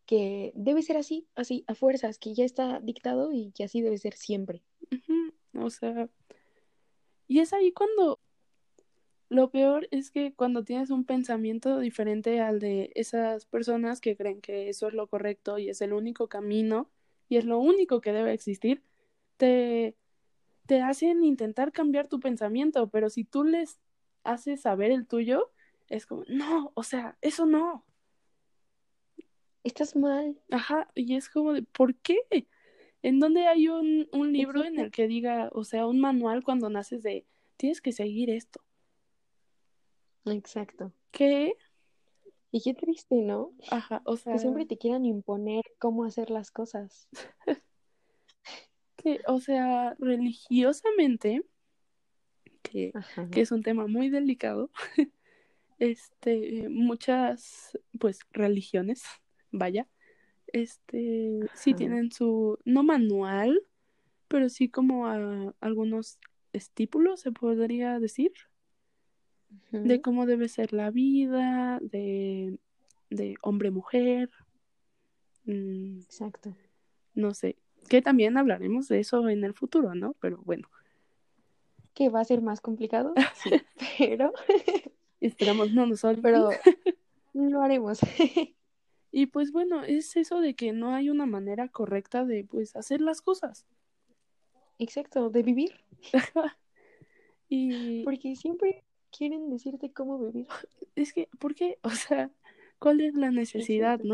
que 0.05 0.53
debe 0.55 0.81
ser 0.83 0.97
así, 0.97 1.27
así, 1.35 1.63
a 1.67 1.75
fuerzas, 1.75 2.17
que 2.19 2.33
ya 2.33 2.45
está 2.45 2.79
dictado 2.79 3.31
y 3.33 3.51
que 3.51 3.63
así 3.65 3.81
debe 3.81 3.97
ser 3.97 4.13
siempre. 4.15 4.63
O 5.57 5.69
sea, 5.69 6.09
y 7.27 7.39
es 7.39 7.53
ahí 7.53 7.71
cuando 7.71 8.19
lo 9.29 9.49
peor 9.51 9.87
es 9.91 10.09
que 10.11 10.33
cuando 10.33 10.63
tienes 10.63 10.89
un 10.89 11.05
pensamiento 11.05 11.79
diferente 11.79 12.39
al 12.39 12.59
de 12.59 12.91
esas 12.95 13.45
personas 13.45 13.99
que 13.99 14.15
creen 14.15 14.41
que 14.41 14.69
eso 14.69 14.87
es 14.87 14.93
lo 14.93 15.07
correcto 15.07 15.57
y 15.57 15.69
es 15.69 15.81
el 15.81 15.93
único 15.93 16.29
camino 16.29 16.89
y 17.27 17.37
es 17.37 17.45
lo 17.45 17.59
único 17.59 17.99
que 17.99 18.13
debe 18.13 18.33
existir, 18.33 18.83
te, 19.35 19.97
te 20.65 20.81
hacen 20.81 21.23
intentar 21.23 21.73
cambiar 21.73 22.07
tu 22.07 22.19
pensamiento, 22.21 22.89
pero 22.89 23.09
si 23.09 23.25
tú 23.25 23.43
les 23.43 23.79
haces 24.23 24.61
saber 24.61 24.91
el 24.91 25.07
tuyo, 25.07 25.51
es 25.89 26.05
como, 26.05 26.23
no, 26.27 26.71
o 26.75 26.83
sea, 26.83 27.17
eso 27.21 27.45
no. 27.45 27.85
Estás 29.63 29.95
mal. 29.95 30.39
Ajá, 30.49 30.89
y 30.95 31.15
es 31.15 31.29
como 31.29 31.53
de, 31.53 31.63
¿por 31.63 31.95
qué? 31.95 32.17
¿En 33.03 33.19
dónde 33.19 33.47
hay 33.47 33.67
un, 33.67 34.07
un 34.11 34.33
libro 34.33 34.63
en 34.63 34.79
el 34.79 34.91
que 34.91 35.07
diga, 35.07 35.49
o 35.53 35.63
sea, 35.63 35.85
un 35.85 35.99
manual 35.99 36.43
cuando 36.43 36.69
naces 36.69 37.03
de, 37.03 37.25
tienes 37.57 37.81
que 37.81 37.91
seguir 37.91 38.29
esto? 38.29 38.61
Exacto. 40.25 40.91
¿Qué? 41.11 41.55
Y 42.51 42.61
qué 42.61 42.73
triste, 42.73 43.15
¿no? 43.15 43.53
Ajá, 43.69 44.01
o 44.05 44.17
sea, 44.17 44.33
Que 44.33 44.39
siempre 44.39 44.65
te 44.65 44.77
quieran 44.77 45.05
imponer 45.05 45.63
cómo 45.79 46.05
hacer 46.05 46.29
las 46.29 46.51
cosas. 46.51 47.07
que, 48.95 49.21
o 49.27 49.39
sea, 49.39 49.95
religiosamente, 49.99 51.43
que, 52.61 52.93
que 53.31 53.41
es 53.41 53.51
un 53.51 53.63
tema 53.63 53.87
muy 53.87 54.09
delicado, 54.09 54.71
este, 55.79 56.67
muchas, 56.69 57.77
pues, 57.99 58.19
religiones, 58.31 59.03
vaya, 59.51 59.87
este, 60.53 61.39
sí 61.53 61.71
Ajá. 61.71 61.77
tienen 61.77 62.11
su, 62.11 62.57
no 62.65 62.83
manual, 62.83 63.61
pero 64.27 64.49
sí 64.49 64.69
como 64.69 65.07
a- 65.07 65.53
algunos 65.61 66.19
estípulos, 66.53 67.21
se 67.21 67.31
podría 67.31 67.99
decir, 67.99 68.31
de 69.71 70.01
cómo 70.01 70.25
debe 70.25 70.47
ser 70.49 70.73
la 70.73 70.91
vida, 70.91 71.79
de, 71.81 72.57
de 73.09 73.35
hombre-mujer, 73.41 74.29
mm, 75.45 75.99
Exacto. 75.99 76.55
no 77.13 77.33
sé, 77.33 77.57
que 77.89 78.01
también 78.01 78.37
hablaremos 78.37 78.87
de 78.87 78.99
eso 78.99 79.29
en 79.29 79.43
el 79.43 79.53
futuro, 79.53 79.95
¿no? 79.95 80.13
Pero 80.19 80.37
bueno, 80.43 80.67
Que 81.93 82.09
va 82.09 82.19
a 82.21 82.25
ser 82.25 82.41
más 82.41 82.59
complicado, 82.61 83.13
sí, 83.35 83.51
pero, 83.97 84.33
esperamos 85.21 85.71
no 85.71 85.85
nos 85.85 86.03
olviden. 86.03 86.23
pero 86.23 86.49
lo 87.33 87.61
haremos. 87.61 87.99
Y 89.17 89.25
pues 89.25 89.51
bueno, 89.51 89.83
es 89.83 90.15
eso 90.15 90.41
de 90.41 90.53
que 90.53 90.73
no 90.73 90.93
hay 90.93 91.09
una 91.09 91.25
manera 91.25 91.69
correcta 91.69 92.23
de 92.23 92.43
pues 92.43 92.75
hacer 92.75 93.01
las 93.01 93.23
cosas. 93.23 93.65
Exacto, 94.77 95.31
de 95.31 95.41
vivir. 95.41 95.71
y 97.49 98.03
Porque 98.03 98.35
siempre 98.35 98.83
quieren 99.09 99.49
decirte 99.49 99.91
cómo 99.91 100.19
vivir. 100.19 100.45
es 100.95 101.13
que, 101.13 101.29
¿por 101.39 101.55
qué? 101.55 101.79
O 101.81 101.89
sea, 101.89 102.29
¿cuál 102.77 103.01
es 103.01 103.15
la 103.15 103.31
necesidad, 103.31 103.99
Exacto. 104.01 104.07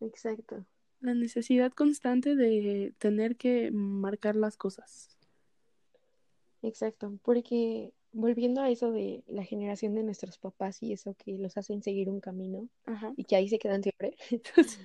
no? 0.00 0.06
Exacto. 0.06 0.64
La 1.00 1.12
necesidad 1.12 1.72
constante 1.72 2.34
de 2.34 2.94
tener 2.96 3.36
que 3.36 3.70
marcar 3.70 4.34
las 4.34 4.56
cosas. 4.56 5.14
Exacto. 6.62 7.18
Porque 7.22 7.92
volviendo 8.12 8.60
a 8.60 8.70
eso 8.70 8.92
de 8.92 9.24
la 9.26 9.44
generación 9.44 9.94
de 9.94 10.02
nuestros 10.02 10.38
papás 10.38 10.82
y 10.82 10.92
eso 10.92 11.14
que 11.14 11.38
los 11.38 11.56
hacen 11.56 11.82
seguir 11.82 12.10
un 12.10 12.20
camino 12.20 12.68
Ajá. 12.84 13.12
y 13.16 13.24
que 13.24 13.36
ahí 13.36 13.48
se 13.48 13.58
quedan 13.58 13.82
siempre, 13.82 14.16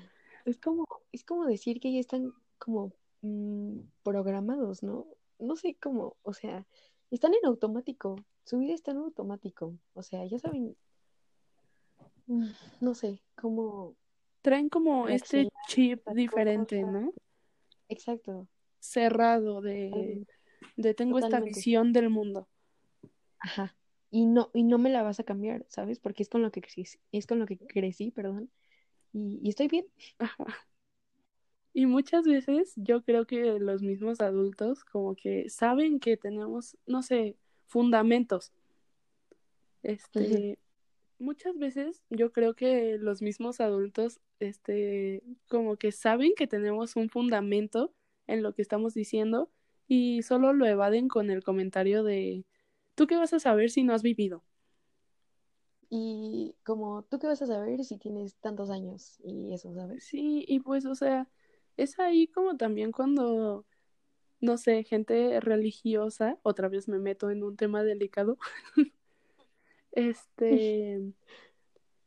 es 0.45 0.57
como, 0.57 0.85
es 1.11 1.23
como 1.23 1.45
decir 1.45 1.79
que 1.79 1.91
ya 1.93 1.99
están 1.99 2.33
como 2.57 2.93
mm, 3.21 3.79
programados, 4.03 4.83
¿no? 4.83 5.07
No 5.39 5.55
sé 5.55 5.75
cómo, 5.79 6.15
o 6.23 6.33
sea, 6.33 6.65
están 7.11 7.33
en 7.33 7.45
automático. 7.45 8.15
Su 8.43 8.57
vida 8.57 8.73
está 8.73 8.91
en 8.91 8.97
automático. 8.97 9.77
O 9.93 10.01
sea, 10.01 10.25
ya 10.25 10.39
saben, 10.39 10.75
mm, 12.25 12.47
no 12.81 12.95
sé, 12.95 13.21
cómo 13.35 13.95
Traen 14.47 14.69
como 14.69 15.09
este 15.09 15.49
chip 15.67 16.07
diferente. 16.11 16.81
¿no? 16.81 17.11
Exacto. 17.89 18.47
Cerrado 18.79 19.61
de, 19.61 20.25
de 20.77 20.93
tengo 20.93 21.19
esta 21.19 21.41
visión 21.41 21.91
del 21.91 22.09
mundo. 22.09 22.47
Ajá. 23.39 23.75
Y 24.09 24.25
no, 24.25 24.49
y 24.53 24.63
no 24.63 24.77
me 24.77 24.89
la 24.89 25.03
vas 25.03 25.19
a 25.19 25.23
cambiar, 25.23 25.65
¿sabes? 25.67 25.99
Porque 25.99 26.23
es 26.23 26.29
con 26.29 26.41
lo 26.41 26.51
que 26.51 26.61
crecí, 26.61 26.85
es 27.11 27.27
con 27.27 27.39
lo 27.39 27.45
que 27.45 27.57
crecí, 27.57 28.11
perdón. 28.11 28.49
Y, 29.13 29.49
estoy 29.49 29.67
bien. 29.67 29.85
Ajá. 30.19 30.45
Y 31.73 31.85
muchas 31.85 32.25
veces 32.25 32.73
yo 32.75 33.03
creo 33.03 33.27
que 33.27 33.59
los 33.59 33.81
mismos 33.81 34.21
adultos 34.21 34.83
como 34.83 35.15
que 35.15 35.49
saben 35.49 35.99
que 35.99 36.17
tenemos, 36.17 36.77
no 36.87 37.03
sé, 37.03 37.35
fundamentos. 37.67 38.51
Este, 39.83 40.57
muchas 41.19 41.57
veces 41.57 42.03
yo 42.09 42.31
creo 42.31 42.55
que 42.55 42.97
los 42.97 43.21
mismos 43.21 43.59
adultos, 43.59 44.19
este, 44.39 45.21
como 45.47 45.77
que 45.77 45.91
saben 45.91 46.33
que 46.35 46.47
tenemos 46.47 46.95
un 46.95 47.09
fundamento 47.09 47.93
en 48.25 48.41
lo 48.41 48.53
que 48.53 48.61
estamos 48.61 48.93
diciendo 48.93 49.51
y 49.87 50.23
solo 50.23 50.53
lo 50.53 50.65
evaden 50.65 51.07
con 51.07 51.29
el 51.29 51.43
comentario 51.43 52.03
de, 52.03 52.43
¿tú 52.97 53.05
qué 53.05 53.15
vas 53.15 53.31
a 53.31 53.39
saber 53.39 53.69
si 53.69 53.83
no 53.83 53.93
has 53.93 54.01
vivido? 54.01 54.43
Y 55.89 56.55
como, 56.65 57.03
¿tú 57.03 57.19
qué 57.19 57.27
vas 57.27 57.41
a 57.43 57.45
saber 57.45 57.85
si 57.85 57.97
tienes 57.97 58.35
tantos 58.37 58.71
años? 58.71 59.19
Y 59.23 59.53
eso, 59.53 59.73
¿sabes? 59.73 60.03
Sí, 60.03 60.43
y 60.47 60.59
pues, 60.59 60.85
o 60.85 60.95
sea, 60.95 61.29
es 61.77 61.99
ahí 61.99 62.27
como 62.27 62.57
también 62.57 62.91
cuando, 62.91 63.65
no 64.41 64.57
sé, 64.57 64.83
gente 64.83 65.39
religiosa, 65.39 66.39
otra 66.41 66.67
vez 66.69 66.89
me 66.89 66.97
meto 66.97 67.29
en 67.29 67.43
un 67.43 67.55
tema 67.55 67.83
delicado, 67.83 68.39
este, 69.91 71.13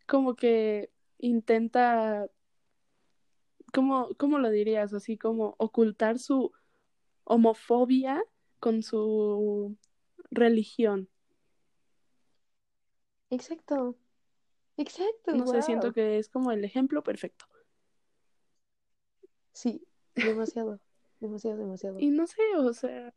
como 0.08 0.34
que 0.34 0.90
intenta, 1.18 2.26
¿cómo, 3.72 4.08
cómo 4.18 4.40
lo 4.40 4.50
dirías? 4.50 4.92
Así 4.92 5.16
como 5.16 5.54
ocultar 5.58 6.18
su 6.18 6.52
homofobia 7.24 8.22
con 8.58 8.82
su 8.82 9.78
religión. 10.30 11.08
Exacto. 13.30 13.96
Exacto. 14.76 15.34
No 15.34 15.46
sé, 15.46 15.62
siento 15.62 15.92
que 15.92 16.18
es 16.18 16.28
como 16.28 16.52
el 16.52 16.64
ejemplo 16.64 17.02
perfecto. 17.02 17.46
Sí, 19.52 19.82
Demasiado, 20.14 20.80
demasiado, 21.20 21.58
demasiado. 21.58 21.98
Y 21.98 22.10
no 22.10 22.26
sé, 22.26 22.42
o 22.58 22.72
sea, 22.72 23.12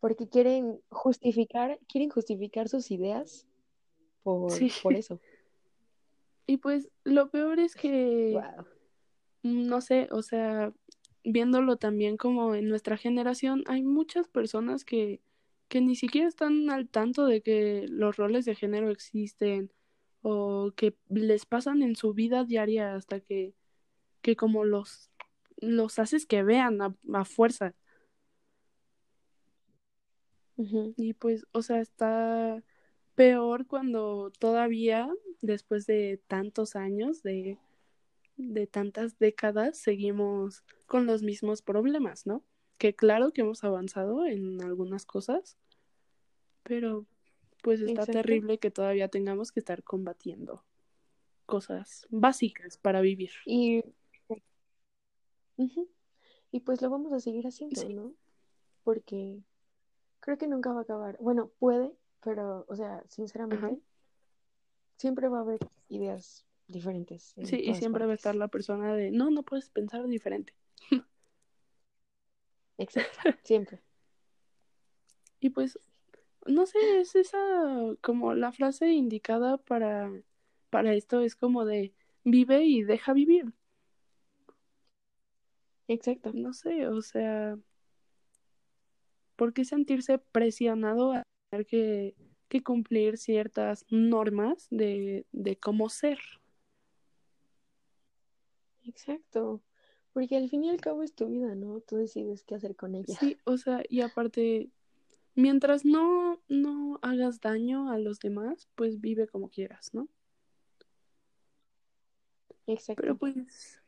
Porque 0.00 0.28
quieren 0.28 0.80
justificar, 0.90 1.78
quieren 1.88 2.10
justificar 2.10 2.68
sus 2.68 2.90
ideas 2.90 3.46
por, 4.22 4.52
sí. 4.52 4.70
por 4.82 4.94
eso. 4.94 5.20
Y 6.46 6.58
pues 6.58 6.88
lo 7.04 7.30
peor 7.30 7.58
es 7.58 7.74
que, 7.74 8.32
Wow. 8.34 8.66
no 9.42 9.80
sé, 9.80 10.08
o 10.12 10.22
sea, 10.22 10.72
viéndolo 11.24 11.76
también 11.76 12.16
como 12.16 12.54
en 12.54 12.68
nuestra 12.68 12.96
generación, 12.96 13.64
hay 13.66 13.82
muchas 13.82 14.28
personas 14.28 14.84
que, 14.84 15.20
que 15.68 15.80
ni 15.80 15.96
siquiera 15.96 16.28
están 16.28 16.70
al 16.70 16.88
tanto 16.88 17.26
de 17.26 17.42
que 17.42 17.86
los 17.88 18.16
roles 18.16 18.44
de 18.44 18.54
género 18.54 18.90
existen 18.90 19.70
o 20.22 20.72
que 20.76 20.96
les 21.08 21.46
pasan 21.46 21.82
en 21.82 21.96
su 21.96 22.14
vida 22.14 22.44
diaria 22.44 22.94
hasta 22.94 23.20
que, 23.20 23.54
que 24.22 24.36
como 24.36 24.64
los, 24.64 25.10
los 25.58 25.98
haces 25.98 26.26
que 26.26 26.42
vean 26.42 26.82
a, 26.82 26.96
a 27.14 27.24
fuerza. 27.24 27.74
Y 30.96 31.14
pues, 31.14 31.46
o 31.52 31.62
sea, 31.62 31.80
está 31.80 32.62
peor 33.14 33.66
cuando 33.66 34.32
todavía, 34.38 35.08
después 35.40 35.86
de 35.86 36.20
tantos 36.26 36.74
años, 36.74 37.22
de, 37.22 37.58
de 38.36 38.66
tantas 38.66 39.18
décadas, 39.18 39.78
seguimos 39.78 40.64
con 40.86 41.06
los 41.06 41.22
mismos 41.22 41.62
problemas, 41.62 42.26
¿no? 42.26 42.44
Que 42.78 42.94
claro 42.94 43.32
que 43.32 43.40
hemos 43.42 43.64
avanzado 43.64 44.24
en 44.24 44.62
algunas 44.62 45.04
cosas, 45.04 45.58
pero 46.62 47.06
pues 47.62 47.80
está 47.80 48.02
Exacto. 48.02 48.12
terrible 48.12 48.58
que 48.58 48.70
todavía 48.70 49.08
tengamos 49.08 49.50
que 49.52 49.60
estar 49.60 49.82
combatiendo 49.82 50.64
cosas 51.46 52.06
básicas 52.10 52.78
para 52.78 53.00
vivir. 53.00 53.32
Y, 53.44 53.82
y 56.52 56.60
pues 56.60 56.80
lo 56.82 56.90
vamos 56.90 57.12
a 57.12 57.20
seguir 57.20 57.46
haciendo, 57.46 57.80
Sí. 57.80 57.94
¿no? 57.94 58.12
Porque 58.84 59.42
creo 60.20 60.38
que 60.38 60.46
nunca 60.46 60.72
va 60.72 60.80
a 60.80 60.82
acabar. 60.82 61.16
Bueno, 61.20 61.50
puede, 61.58 61.92
pero, 62.22 62.64
o 62.68 62.76
sea, 62.76 63.02
sinceramente, 63.08 63.66
Ajá. 63.66 63.76
siempre 64.96 65.28
va 65.28 65.38
a 65.38 65.42
haber 65.42 65.60
ideas 65.88 66.46
diferentes. 66.68 67.36
en 67.36 67.46
Sí, 67.46 67.56
y 67.56 67.74
siempre 67.74 68.06
va 68.06 68.12
a 68.12 68.14
estar 68.14 68.36
la 68.36 68.48
persona 68.48 68.94
de, 68.94 69.10
no, 69.10 69.30
no 69.30 69.42
puedes 69.42 69.68
pensar 69.70 70.06
diferente. 70.06 70.54
Exacto, 72.78 73.20
siempre. 73.44 73.80
Y 75.40 75.50
pues, 75.50 75.78
no 76.46 76.66
sé, 76.66 76.78
es 77.00 77.16
esa 77.16 77.38
como 78.02 78.34
la 78.34 78.52
frase 78.52 78.92
indicada 78.92 79.58
para, 79.58 80.10
para 80.70 80.94
esto, 80.94 81.20
es 81.22 81.36
como 81.36 81.64
de 81.64 81.94
vive 82.24 82.64
y 82.64 82.82
deja 82.84 83.12
vivir. 83.12 83.52
Exacto. 85.88 86.30
No 86.34 86.52
sé, 86.52 86.86
o 86.88 87.02
sea, 87.02 87.58
¿por 89.36 89.52
qué 89.52 89.64
sentirse 89.64 90.18
presionado 90.18 91.12
a 91.12 91.22
tener 91.50 91.66
que, 91.66 92.14
que 92.48 92.62
cumplir 92.62 93.16
ciertas 93.18 93.84
normas 93.90 94.66
de, 94.70 95.26
de 95.32 95.56
cómo 95.56 95.88
ser? 95.88 96.18
Exacto. 98.84 99.62
Porque 100.18 100.36
al 100.36 100.50
fin 100.50 100.64
y 100.64 100.68
al 100.68 100.80
cabo 100.80 101.04
es 101.04 101.14
tu 101.14 101.28
vida, 101.28 101.54
¿no? 101.54 101.78
Tú 101.78 101.94
decides 101.94 102.42
qué 102.42 102.56
hacer 102.56 102.74
con 102.74 102.96
ella. 102.96 103.16
Sí, 103.20 103.36
o 103.44 103.56
sea, 103.56 103.84
y 103.88 104.00
aparte, 104.00 104.68
mientras 105.36 105.84
no, 105.84 106.40
no 106.48 106.98
hagas 107.02 107.40
daño 107.40 107.88
a 107.88 107.98
los 107.98 108.18
demás, 108.18 108.68
pues 108.74 109.00
vive 109.00 109.28
como 109.28 109.48
quieras, 109.48 109.94
¿no? 109.94 110.08
Exacto. 112.66 113.00
Pero 113.00 113.16
pues, 113.16 113.80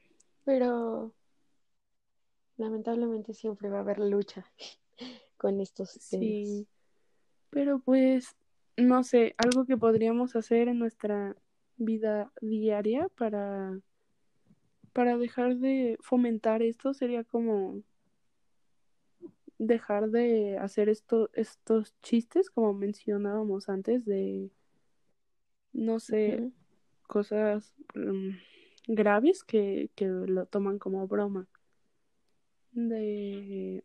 Pero 0.44 1.12
lamentablemente 2.58 3.34
siempre 3.34 3.68
va 3.68 3.78
a 3.78 3.80
haber 3.80 3.98
lucha 3.98 4.46
con 5.36 5.60
estos 5.60 5.98
temas. 6.10 6.28
sí. 6.28 6.68
Pero 7.50 7.80
pues, 7.80 8.36
no 8.76 9.02
sé, 9.02 9.34
algo 9.36 9.66
que 9.66 9.76
podríamos 9.76 10.36
hacer 10.36 10.68
en 10.68 10.78
nuestra 10.78 11.34
vida 11.76 12.30
diaria 12.40 13.08
para, 13.16 13.80
para 14.92 15.16
dejar 15.16 15.56
de 15.56 15.96
fomentar 16.00 16.62
esto 16.62 16.94
sería 16.94 17.24
como 17.24 17.82
dejar 19.58 20.10
de 20.10 20.56
hacer 20.58 20.88
esto, 20.88 21.30
estos 21.34 21.94
chistes, 22.02 22.50
como 22.50 22.72
mencionábamos 22.72 23.68
antes, 23.68 24.06
de, 24.06 24.50
no 25.72 26.00
sé, 26.00 26.50
cosas 27.06 27.74
um, 27.94 28.32
graves 28.86 29.44
que, 29.44 29.90
que 29.94 30.06
lo 30.06 30.46
toman 30.46 30.78
como 30.78 31.06
broma. 31.06 31.46
De, 32.72 33.84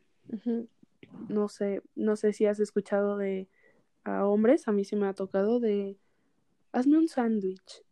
no 1.28 1.50
sé, 1.50 1.82
no 1.96 2.16
sé 2.16 2.34
si 2.34 2.46
has 2.46 2.60
escuchado 2.60 3.18
de 3.18 3.50
a 4.04 4.26
hombres, 4.26 4.68
a 4.68 4.72
mí 4.72 4.86
sí 4.86 4.96
me 4.96 5.08
ha 5.08 5.14
tocado 5.14 5.60
de 5.60 5.98
hazme 6.72 6.98
un 6.98 7.08
sándwich. 7.08 7.85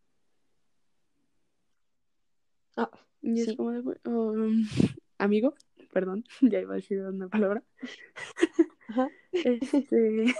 Ah, 2.75 2.89
Y 3.21 3.39
es 3.41 3.45
sí. 3.45 3.55
como 3.55 3.71
de, 3.71 3.81
"Güey, 3.81 3.97
um, 4.05 4.63
amigo, 5.17 5.53
perdón, 5.91 6.23
ya 6.41 6.59
iba 6.59 6.73
a 6.73 6.77
decir 6.77 7.01
una 7.01 7.27
palabra. 7.27 7.63
Ajá. 8.89 9.09
Este, 9.31 10.35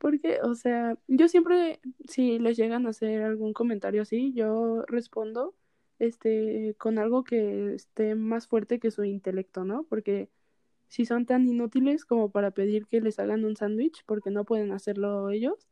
porque, 0.00 0.38
o 0.42 0.54
sea, 0.54 0.96
yo 1.08 1.28
siempre, 1.28 1.80
si 2.08 2.38
les 2.38 2.56
llegan 2.56 2.86
a 2.86 2.90
hacer 2.90 3.22
algún 3.22 3.52
comentario 3.52 4.02
así, 4.02 4.32
yo 4.32 4.82
respondo, 4.86 5.54
este, 5.98 6.74
con 6.78 6.98
algo 6.98 7.24
que 7.24 7.74
esté 7.74 8.14
más 8.14 8.46
fuerte 8.46 8.78
que 8.78 8.90
su 8.90 9.04
intelecto, 9.04 9.64
¿no? 9.64 9.82
Porque 9.84 10.30
si 10.88 11.04
son 11.04 11.26
tan 11.26 11.46
inútiles 11.46 12.04
como 12.06 12.30
para 12.30 12.50
pedir 12.50 12.86
que 12.86 13.00
les 13.00 13.18
hagan 13.18 13.44
un 13.44 13.56
sándwich 13.56 14.02
porque 14.06 14.30
no 14.30 14.44
pueden 14.44 14.72
hacerlo 14.72 15.30
ellos, 15.30 15.68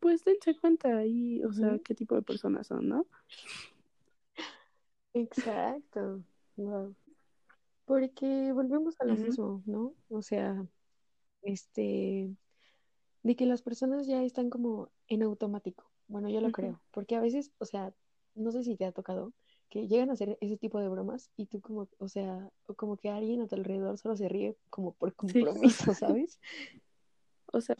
pues 0.00 0.24
dense 0.24 0.54
cuenta 0.56 0.98
ahí, 0.98 1.42
o 1.44 1.52
sea, 1.52 1.78
qué 1.82 1.94
tipo 1.94 2.14
de 2.14 2.22
personas 2.22 2.66
son, 2.66 2.88
¿no? 2.88 3.06
Exacto. 5.14 6.22
Wow. 6.56 6.94
Porque 7.84 8.52
volvemos 8.52 9.00
a 9.00 9.04
lo 9.04 9.14
mismo, 9.14 9.62
¿no? 9.66 9.94
O 10.08 10.22
sea, 10.22 10.64
este, 11.42 12.30
de 13.22 13.36
que 13.36 13.46
las 13.46 13.62
personas 13.62 14.06
ya 14.06 14.22
están 14.22 14.50
como 14.50 14.90
en 15.08 15.22
automático. 15.22 15.90
Bueno, 16.08 16.28
yo 16.28 16.40
lo 16.40 16.52
creo, 16.52 16.80
porque 16.90 17.16
a 17.16 17.20
veces, 17.20 17.52
o 17.58 17.64
sea, 17.64 17.94
no 18.34 18.50
sé 18.50 18.62
si 18.62 18.76
te 18.76 18.84
ha 18.84 18.92
tocado 18.92 19.32
que 19.68 19.88
llegan 19.88 20.10
a 20.10 20.12
hacer 20.12 20.36
ese 20.42 20.58
tipo 20.58 20.78
de 20.80 20.88
bromas 20.88 21.30
y 21.34 21.46
tú 21.46 21.62
como, 21.62 21.88
o 21.98 22.08
sea, 22.08 22.50
como 22.76 22.98
que 22.98 23.08
alguien 23.08 23.40
a 23.40 23.46
tu 23.46 23.54
alrededor 23.54 23.96
solo 23.96 24.16
se 24.16 24.28
ríe 24.28 24.56
como 24.68 24.92
por 24.92 25.14
compromiso, 25.14 25.94
¿sabes? 25.94 26.38
o 27.52 27.60
sea, 27.60 27.76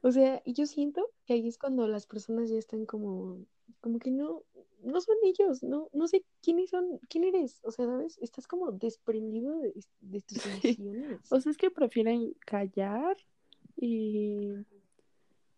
O 0.00 0.12
sea, 0.12 0.40
y 0.46 0.54
yo 0.54 0.66
siento 0.66 1.10
que 1.26 1.34
ahí 1.34 1.46
es 1.46 1.58
cuando 1.58 1.86
las 1.88 2.06
personas 2.06 2.48
ya 2.48 2.56
están 2.56 2.86
como, 2.86 3.44
como 3.80 3.98
que 3.98 4.10
no, 4.10 4.42
no 4.82 5.00
son 5.00 5.16
ellos, 5.24 5.62
no, 5.62 5.88
no 5.92 6.08
sé 6.08 6.24
quiénes 6.42 6.70
son, 6.70 6.98
quién 7.08 7.24
eres, 7.24 7.60
o 7.64 7.70
sea, 7.70 7.86
¿sabes? 7.86 8.18
Estás 8.18 8.46
como 8.46 8.72
desprendido 8.72 9.58
de, 9.58 9.74
de 10.00 10.20
tus 10.22 10.44
sí. 10.62 10.78
emociones. 10.78 11.20
O 11.30 11.40
sea, 11.40 11.50
es 11.50 11.58
que 11.58 11.70
prefieren 11.70 12.34
callar 12.46 13.16
y, 13.76 14.54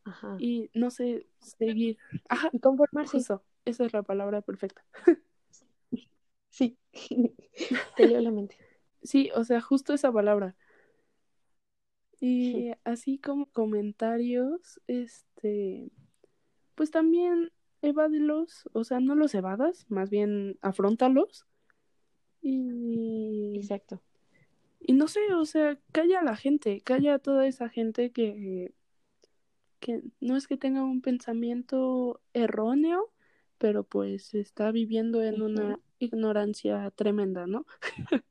Ajá. 0.04 0.36
y 0.38 0.70
no 0.74 0.90
sé, 0.90 1.26
seguir. 1.40 1.98
Ajá, 2.28 2.50
Y 2.52 2.58
conformarse. 2.60 3.18
justo, 3.18 3.42
esa 3.64 3.84
es 3.86 3.92
la 3.92 4.02
palabra 4.02 4.40
perfecta. 4.42 4.84
Sí. 6.50 6.78
Te 7.96 8.06
leo 8.06 8.20
la 8.20 8.30
mente. 8.30 8.56
Sí, 9.02 9.30
o 9.34 9.44
sea, 9.44 9.60
justo 9.60 9.94
esa 9.94 10.12
palabra. 10.12 10.56
Y 12.20 12.72
así 12.84 13.18
como 13.18 13.46
comentarios, 13.46 14.80
este, 14.86 15.90
pues 16.74 16.90
también 16.90 17.52
evádelos, 17.86 18.68
o 18.72 18.84
sea, 18.84 19.00
no 19.00 19.14
los 19.14 19.34
evadas, 19.34 19.86
más 19.88 20.10
bien 20.10 20.58
afrontalos. 20.60 21.46
Y, 22.42 23.54
Exacto. 23.56 24.02
y 24.80 24.92
no 24.92 25.08
sé, 25.08 25.20
o 25.34 25.44
sea, 25.44 25.78
calla 25.92 26.20
a 26.20 26.24
la 26.24 26.36
gente, 26.36 26.80
calla 26.82 27.14
a 27.14 27.18
toda 27.18 27.46
esa 27.46 27.68
gente 27.68 28.12
que, 28.12 28.72
que 29.80 30.02
no 30.20 30.36
es 30.36 30.46
que 30.46 30.56
tenga 30.56 30.84
un 30.84 31.02
pensamiento 31.02 32.20
erróneo, 32.32 33.12
pero 33.58 33.84
pues 33.84 34.34
está 34.34 34.70
viviendo 34.70 35.22
en 35.22 35.42
una 35.42 35.80
ignorancia 35.98 36.90
tremenda, 36.90 37.46
¿no? 37.46 37.66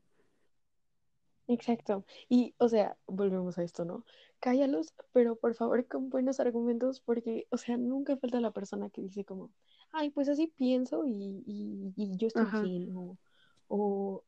Exacto. 1.48 2.04
Y, 2.28 2.54
o 2.58 2.68
sea, 2.68 2.96
volvemos 3.06 3.58
a 3.58 3.62
esto, 3.62 3.84
¿no? 3.84 4.04
Cállalos, 4.46 4.94
pero 5.12 5.34
por 5.36 5.54
favor 5.56 5.88
con 5.88 6.08
buenos 6.08 6.38
argumentos, 6.38 7.00
porque, 7.00 7.48
o 7.50 7.56
sea, 7.56 7.76
nunca 7.76 8.16
falta 8.16 8.40
la 8.40 8.52
persona 8.52 8.90
que 8.90 9.02
dice 9.02 9.24
como, 9.24 9.50
ay, 9.90 10.10
pues 10.10 10.28
así 10.28 10.46
pienso 10.46 11.04
y, 11.04 11.42
y, 11.46 11.92
y 11.96 12.16
yo 12.16 12.28
estoy 12.28 12.44
Ajá. 12.44 12.60
bien, 12.60 12.94
o, 12.96 13.18
o 13.66 14.24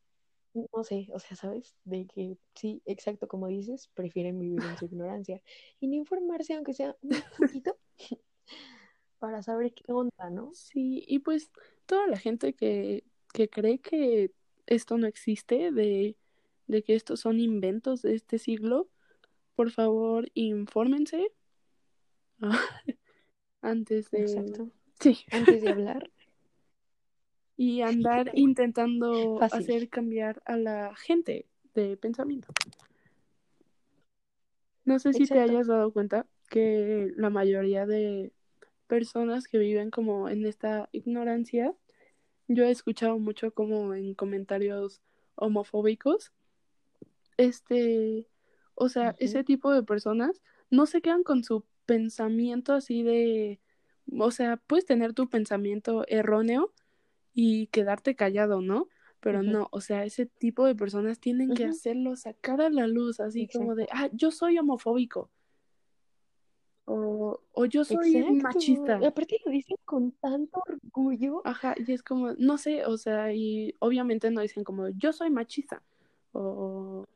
no 0.74 0.84
sé, 0.84 1.08
o 1.12 1.20
sea, 1.20 1.36
¿sabes? 1.36 1.76
De 1.84 2.06
que 2.08 2.36
sí, 2.56 2.82
exacto 2.86 3.28
como 3.28 3.46
dices, 3.48 3.88
prefieren 3.94 4.40
vivir 4.40 4.64
en 4.66 4.76
su 4.76 4.86
ignorancia 4.86 5.40
y 5.80 5.86
no 5.88 5.94
informarse, 5.94 6.54
aunque 6.54 6.74
sea 6.74 6.96
un 7.02 7.22
poquito, 7.38 7.78
para 9.20 9.42
saber 9.42 9.72
qué 9.74 9.92
onda, 9.92 10.30
¿no? 10.30 10.52
Sí, 10.52 11.04
y 11.06 11.20
pues 11.20 11.50
toda 11.86 12.06
la 12.08 12.18
gente 12.18 12.54
que, 12.54 13.04
que 13.32 13.48
cree 13.48 13.80
que 13.80 14.32
esto 14.66 14.98
no 14.98 15.06
existe, 15.06 15.70
de, 15.72 16.16
de 16.66 16.82
que 16.82 16.94
estos 16.94 17.20
son 17.20 17.38
inventos 17.40 18.02
de 18.02 18.14
este 18.14 18.38
siglo, 18.38 18.90
por 19.58 19.72
favor, 19.72 20.30
infórmense 20.34 21.32
antes 23.60 24.08
de... 24.12 24.20
Exacto. 24.20 24.70
Sí. 25.00 25.18
Antes 25.32 25.62
de 25.62 25.68
hablar. 25.68 26.12
y 27.56 27.80
andar 27.80 28.30
intentando 28.34 29.36
Fácil. 29.40 29.58
hacer 29.58 29.88
cambiar 29.88 30.40
a 30.44 30.56
la 30.56 30.94
gente 30.94 31.46
de 31.74 31.96
pensamiento. 31.96 32.52
No 34.84 35.00
sé 35.00 35.12
si 35.12 35.24
Exacto. 35.24 35.44
te 35.44 35.50
hayas 35.50 35.66
dado 35.66 35.92
cuenta 35.92 36.24
que 36.48 37.10
la 37.16 37.28
mayoría 37.28 37.84
de 37.84 38.30
personas 38.86 39.48
que 39.48 39.58
viven 39.58 39.90
como 39.90 40.28
en 40.28 40.46
esta 40.46 40.88
ignorancia, 40.92 41.74
yo 42.46 42.62
he 42.62 42.70
escuchado 42.70 43.18
mucho 43.18 43.50
como 43.50 43.92
en 43.92 44.14
comentarios 44.14 45.02
homofóbicos, 45.34 46.30
este, 47.36 48.28
o 48.78 48.88
sea, 48.88 49.10
uh 49.10 49.12
-huh. 49.12 49.16
ese 49.18 49.44
tipo 49.44 49.72
de 49.72 49.82
personas 49.82 50.40
no 50.70 50.86
se 50.86 51.00
quedan 51.00 51.22
con 51.22 51.42
su 51.44 51.64
pensamiento 51.86 52.72
así 52.74 53.02
de, 53.02 53.60
o 54.18 54.30
sea, 54.30 54.56
puedes 54.56 54.86
tener 54.86 55.12
tu 55.14 55.28
pensamiento 55.28 56.04
erróneo 56.08 56.72
y 57.34 57.66
quedarte 57.68 58.14
callado, 58.14 58.60
¿no? 58.60 58.88
Pero 59.20 59.40
uh 59.40 59.42
-huh. 59.42 59.50
no, 59.50 59.68
o 59.72 59.80
sea, 59.80 60.04
ese 60.04 60.26
tipo 60.26 60.64
de 60.66 60.74
personas 60.74 61.18
tienen 61.18 61.50
uh 61.50 61.52
-huh. 61.52 61.56
que 61.56 61.64
hacerlo 61.66 62.14
sacar 62.16 62.60
a 62.60 62.70
la 62.70 62.86
luz, 62.86 63.20
así 63.20 63.42
Exacto. 63.42 63.58
como 63.58 63.74
de, 63.74 63.88
ah, 63.90 64.08
yo 64.12 64.30
soy 64.30 64.58
homofóbico. 64.58 65.30
O, 66.84 67.40
o 67.52 67.64
yo 67.66 67.84
soy 67.84 68.16
Exacto. 68.16 68.42
machista. 68.42 68.96
Aparte 69.06 69.36
lo 69.44 69.50
dicen 69.50 69.76
con 69.84 70.12
tanto 70.12 70.62
orgullo. 70.66 71.42
Ajá, 71.44 71.74
y 71.76 71.92
es 71.92 72.02
como, 72.02 72.32
no 72.38 72.56
sé, 72.56 72.86
o 72.86 72.96
sea, 72.96 73.34
y 73.34 73.74
obviamente 73.80 74.30
no 74.30 74.40
dicen 74.40 74.64
como, 74.64 74.88
yo 74.88 75.12
soy 75.12 75.28
machista. 75.30 75.82
O, 76.32 77.06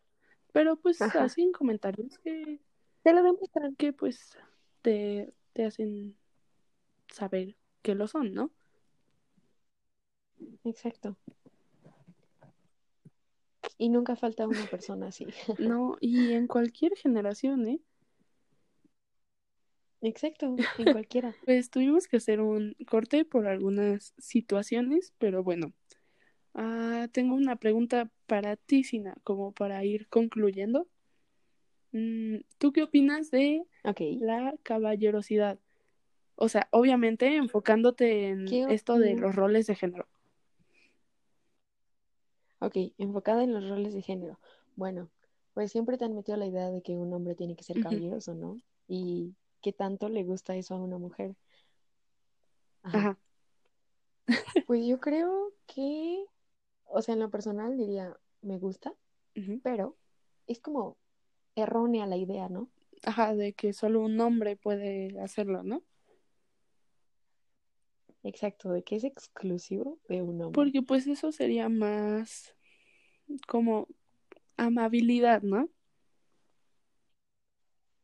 pero 0.53 0.77
pues 0.77 1.01
Ajá. 1.01 1.25
hacen 1.25 1.53
comentarios 1.53 2.19
que... 2.19 2.61
Te 3.03 3.13
lo 3.13 3.23
demuestran. 3.23 3.75
Que 3.77 3.93
pues 3.93 4.37
te, 4.83 5.33
te 5.53 5.65
hacen 5.65 6.17
saber 7.09 7.57
que 7.83 7.95
lo 7.95 8.07
son, 8.07 8.33
¿no? 8.35 8.53
Exacto. 10.65 11.17
Y 13.79 13.89
nunca 13.89 14.15
falta 14.15 14.47
una 14.47 14.65
persona 14.67 15.09
así. 15.09 15.27
No, 15.59 15.97
y 16.01 16.33
en 16.33 16.47
cualquier 16.47 16.97
generación, 16.97 17.67
¿eh? 17.67 17.81
Exacto, 20.03 20.55
en 20.57 20.57
cualquiera. 20.93 21.35
pues 21.45 21.71
tuvimos 21.71 22.09
que 22.09 22.17
hacer 22.17 22.41
un 22.41 22.75
corte 22.89 23.25
por 23.25 23.47
algunas 23.47 24.15
situaciones, 24.19 25.13
pero 25.19 25.43
bueno. 25.43 25.73
Uh, 26.55 27.09
tengo 27.13 27.35
una 27.35 27.57
pregunta 27.57 28.11
para 28.27 28.57
ti, 28.57 28.85
Sina, 28.85 29.15
como 29.25 29.53
para 29.53 29.85
ir 29.85 30.09
concluyendo. 30.09 30.87
Mm, 31.93 32.39
¿Tú 32.59 32.73
qué 32.73 32.83
opinas 32.83 33.31
de 33.31 33.65
okay. 33.85 34.19
la 34.19 34.55
caballerosidad? 34.63 35.59
O 36.37 36.49
sea, 36.49 36.69
obviamente 36.71 37.37
enfocándote 37.37 38.29
en 38.29 38.49
esto 38.71 38.99
de 38.99 39.15
los 39.15 39.35
roles 39.35 39.67
de 39.67 39.75
género. 39.75 40.09
Ok, 42.59 42.77
enfocada 42.99 43.43
en 43.45 43.53
los 43.53 43.69
roles 43.69 43.95
de 43.95 44.03
género. 44.03 44.39
Bueno, 44.77 45.11
pues 45.55 45.73
siempre 45.73 45.99
te 45.99 46.05
han 46.05 46.15
metido 46.15 46.37
la 46.37 46.47
idea 46.47 46.71
de 46.71 46.83
que 46.83 46.97
un 46.97 47.13
hombre 47.13 47.35
tiene 47.35 47.57
que 47.57 47.65
ser 47.65 47.81
caballeroso, 47.81 48.35
¿no? 48.35 48.61
Y 48.89 49.35
qué 49.61 49.73
tanto 49.73 50.09
le 50.09 50.25
gusta 50.25 50.57
eso 50.57 50.75
a 50.75 50.79
una 50.79 50.99
mujer. 50.99 51.35
Ajá. 52.83 52.99
Ajá. 52.99 53.19
Pues 54.67 54.87
yo 54.87 55.01
creo 55.01 55.53
que, 55.67 56.25
o 56.93 57.03
sea, 57.03 57.15
en 57.15 57.21
lo 57.21 57.31
personal 57.31 57.77
diría, 57.77 58.17
me 58.43 58.59
gusta, 58.59 58.91
uh 59.37 59.41
-huh. 59.41 59.61
pero 59.63 59.97
es 60.47 60.61
como 60.61 60.97
errónea 61.55 62.07
la 62.07 62.17
idea, 62.17 62.49
¿no? 62.49 62.69
Ajá, 63.05 63.35
de 63.35 63.53
que 63.53 63.73
solo 63.73 64.01
un 64.01 64.21
hombre 64.21 64.57
puede 64.57 65.19
hacerlo, 65.21 65.63
¿no? 65.63 65.83
Exacto, 68.23 68.71
de 68.71 68.85
que 68.85 68.97
es 68.97 69.05
exclusivo 69.05 69.99
de 70.09 70.23
un 70.23 70.41
hombre. 70.41 70.55
Porque 70.55 70.83
pues 70.83 71.07
eso 71.07 71.33
sería 71.33 71.69
más 71.69 72.55
como 73.49 73.89
amabilidad, 74.57 75.43
¿no? 75.43 75.69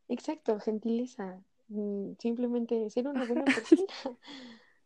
Exacto, 0.09 0.59
gentileza. 0.59 1.40
Mm, 1.68 2.14
simplemente 2.18 2.90
ser 2.90 3.07
una 3.07 3.24
buena 3.27 3.44
persona. 3.44 3.87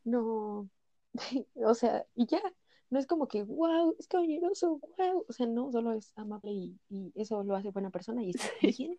no, 0.05 0.69
o 1.55 1.75
sea, 1.75 2.07
y 2.15 2.27
ya, 2.27 2.43
no 2.92 2.98
es 2.98 3.07
como 3.07 3.26
que, 3.26 3.42
wow, 3.42 3.96
es 3.98 4.07
caballeroso, 4.07 4.78
wow. 4.98 5.24
O 5.26 5.33
sea, 5.33 5.46
no, 5.46 5.72
solo 5.72 5.94
es 5.94 6.12
amable 6.14 6.52
y, 6.52 6.78
y 6.90 7.11
eso 7.14 7.42
lo 7.42 7.57
hace 7.57 7.70
buena 7.70 7.88
persona 7.88 8.22
y 8.22 8.31
está 8.31 8.46
bien. 8.61 8.98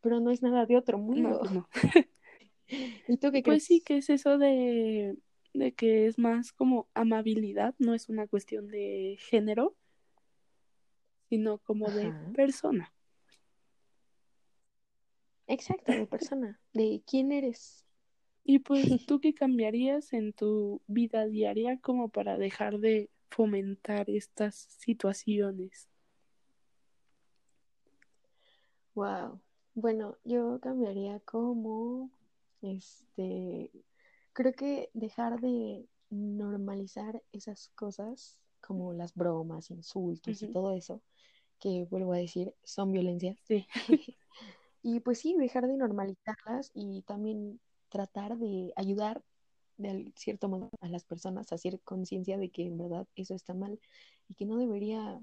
Pero 0.00 0.20
no 0.20 0.30
es 0.30 0.40
nada 0.40 0.64
de 0.64 0.78
otro 0.78 0.96
mundo. 0.96 1.42
No, 1.44 1.50
no. 1.50 1.68
¿Y 2.66 3.18
tú 3.18 3.30
qué 3.30 3.42
pues 3.42 3.42
crees? 3.42 3.64
sí, 3.64 3.82
que 3.82 3.98
es 3.98 4.08
eso 4.08 4.38
de 4.38 5.18
de 5.52 5.72
que 5.72 6.06
es 6.06 6.18
más 6.18 6.52
como 6.52 6.88
amabilidad, 6.94 7.74
no 7.78 7.94
es 7.94 8.08
una 8.08 8.26
cuestión 8.26 8.68
de 8.68 9.18
género, 9.20 9.76
sino 11.28 11.58
como 11.58 11.86
Ajá. 11.86 11.96
de 11.96 12.32
persona. 12.34 12.92
Exacto, 15.46 15.92
de 15.92 16.06
persona, 16.06 16.58
de 16.72 17.02
quién 17.06 17.32
eres. 17.32 17.84
Y 18.44 18.60
pues 18.60 18.84
tú 19.08 19.20
qué 19.20 19.34
cambiarías 19.34 20.12
en 20.12 20.32
tu 20.32 20.80
vida 20.86 21.26
diaria 21.26 21.78
como 21.80 22.08
para 22.10 22.38
dejar 22.38 22.78
de 22.78 23.10
fomentar 23.30 24.08
estas 24.10 24.54
situaciones. 24.54 25.88
Wow. 28.94 29.40
Bueno, 29.74 30.16
yo 30.22 30.60
cambiaría 30.60 31.18
como 31.20 32.10
este 32.62 33.72
creo 34.32 34.52
que 34.52 34.90
dejar 34.92 35.40
de 35.40 35.88
normalizar 36.10 37.22
esas 37.32 37.68
cosas 37.74 38.38
como 38.60 38.92
las 38.92 39.14
bromas, 39.14 39.70
insultos 39.70 40.42
uh 40.42 40.46
-huh. 40.46 40.50
y 40.50 40.52
todo 40.52 40.72
eso, 40.72 41.02
que 41.58 41.86
vuelvo 41.90 42.12
a 42.12 42.18
decir, 42.18 42.54
son 42.62 42.92
violencia. 42.92 43.36
Sí. 43.44 43.66
y 44.82 45.00
pues 45.00 45.18
sí, 45.18 45.34
dejar 45.38 45.66
de 45.66 45.76
normalizarlas 45.76 46.70
y 46.74 47.02
también 47.02 47.60
tratar 47.94 48.36
de 48.36 48.72
ayudar 48.74 49.22
de 49.76 50.12
cierto 50.16 50.48
modo 50.48 50.68
a 50.80 50.88
las 50.88 51.04
personas 51.04 51.52
a 51.52 51.54
hacer 51.54 51.78
conciencia 51.80 52.36
de 52.36 52.48
que 52.50 52.66
en 52.66 52.76
verdad 52.76 53.06
eso 53.14 53.34
está 53.34 53.54
mal 53.54 53.78
y 54.28 54.34
que 54.34 54.46
no 54.46 54.56
debería 54.56 55.20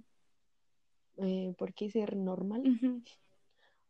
eh, 1.17 1.53
por 1.57 1.73
qué 1.73 1.89
ser 1.89 2.15
normal. 2.15 2.61
Uh 2.61 2.79
-huh. 2.79 3.03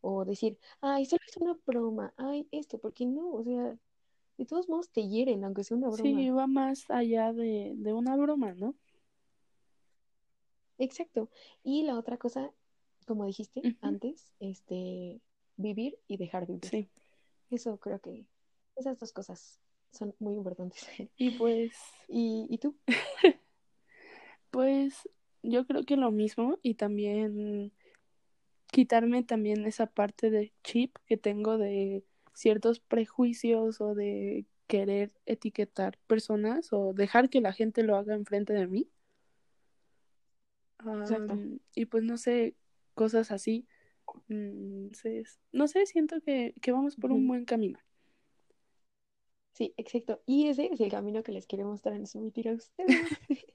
O 0.00 0.24
decir, 0.24 0.58
ay, 0.80 1.06
solo 1.06 1.22
es 1.28 1.36
una 1.36 1.56
broma, 1.64 2.12
ay, 2.16 2.48
esto, 2.50 2.78
porque 2.78 3.06
no, 3.06 3.34
o 3.34 3.44
sea, 3.44 3.78
de 4.36 4.46
todos 4.46 4.68
modos 4.68 4.90
te 4.90 5.06
hieren, 5.06 5.44
aunque 5.44 5.62
sea 5.62 5.76
una 5.76 5.90
broma. 5.90 6.20
Sí, 6.20 6.30
va 6.30 6.48
más 6.48 6.90
allá 6.90 7.32
de, 7.32 7.74
de 7.76 7.92
una 7.92 8.16
broma, 8.16 8.52
¿no? 8.54 8.74
Exacto. 10.78 11.28
Y 11.62 11.84
la 11.84 11.96
otra 11.96 12.16
cosa, 12.16 12.50
como 13.06 13.26
dijiste 13.26 13.60
uh 13.60 13.62
-huh. 13.62 13.78
antes, 13.80 14.32
este, 14.40 15.20
vivir 15.56 15.96
y 16.08 16.16
dejar 16.16 16.46
vivir. 16.46 16.66
Sí. 16.66 16.88
Eso 17.50 17.76
creo 17.78 18.00
que 18.00 18.26
esas 18.82 18.98
dos 18.98 19.12
cosas 19.12 19.60
son 19.90 20.14
muy 20.18 20.34
importantes. 20.34 20.86
Y 21.16 21.30
pues... 21.30 21.72
¿Y, 22.08 22.46
¿y 22.48 22.58
tú? 22.58 22.76
pues 24.50 25.08
yo 25.42 25.66
creo 25.66 25.84
que 25.84 25.96
lo 25.96 26.10
mismo 26.10 26.58
y 26.62 26.74
también 26.74 27.72
quitarme 28.70 29.22
también 29.22 29.64
esa 29.66 29.86
parte 29.86 30.30
de 30.30 30.52
chip 30.62 30.96
que 31.06 31.16
tengo 31.16 31.58
de 31.58 32.04
ciertos 32.34 32.80
prejuicios 32.80 33.80
o 33.80 33.94
de 33.94 34.46
querer 34.66 35.12
etiquetar 35.26 35.98
personas 36.06 36.72
o 36.72 36.94
dejar 36.94 37.28
que 37.28 37.40
la 37.40 37.52
gente 37.52 37.82
lo 37.82 37.96
haga 37.96 38.14
enfrente 38.14 38.54
de 38.54 38.66
mí. 38.66 38.88
Um, 40.84 41.58
y 41.74 41.84
pues 41.86 42.02
no 42.02 42.16
sé, 42.16 42.56
cosas 42.94 43.30
así. 43.30 43.66
Entonces, 44.28 45.38
no 45.52 45.68
sé, 45.68 45.86
siento 45.86 46.20
que, 46.22 46.54
que 46.60 46.72
vamos 46.72 46.96
por 46.96 47.12
uh 47.12 47.14
-huh. 47.14 47.18
un 47.18 47.28
buen 47.28 47.44
camino. 47.44 47.78
Sí, 49.52 49.74
exacto. 49.76 50.22
Y 50.26 50.48
ese 50.48 50.66
es 50.72 50.80
el 50.80 50.90
camino 50.90 51.22
que 51.22 51.32
les 51.32 51.46
queremos 51.46 51.82
transmitir 51.82 52.48
a 52.48 52.52
ustedes. 52.52 52.96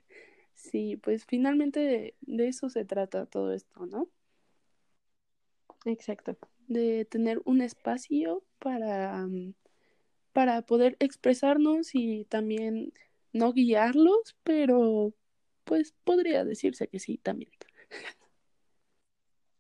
sí, 0.53 0.97
pues 0.97 1.25
finalmente 1.25 1.79
de, 1.79 2.15
de 2.21 2.47
eso 2.47 2.69
se 2.69 2.85
trata 2.85 3.25
todo 3.25 3.53
esto, 3.53 3.85
¿no? 3.85 4.07
Exacto 5.85 6.37
de 6.67 7.05
tener 7.05 7.41
un 7.45 7.61
espacio 7.61 8.43
para, 8.59 9.27
para 10.33 10.61
poder 10.63 10.97
expresarnos 10.99 11.95
y 11.95 12.25
también 12.25 12.93
no 13.33 13.53
guiarlos, 13.53 14.35
pero 14.43 15.13
pues 15.63 15.93
podría 16.03 16.43
decirse 16.45 16.87
que 16.87 16.99
sí 16.99 17.17
también. 17.17 17.51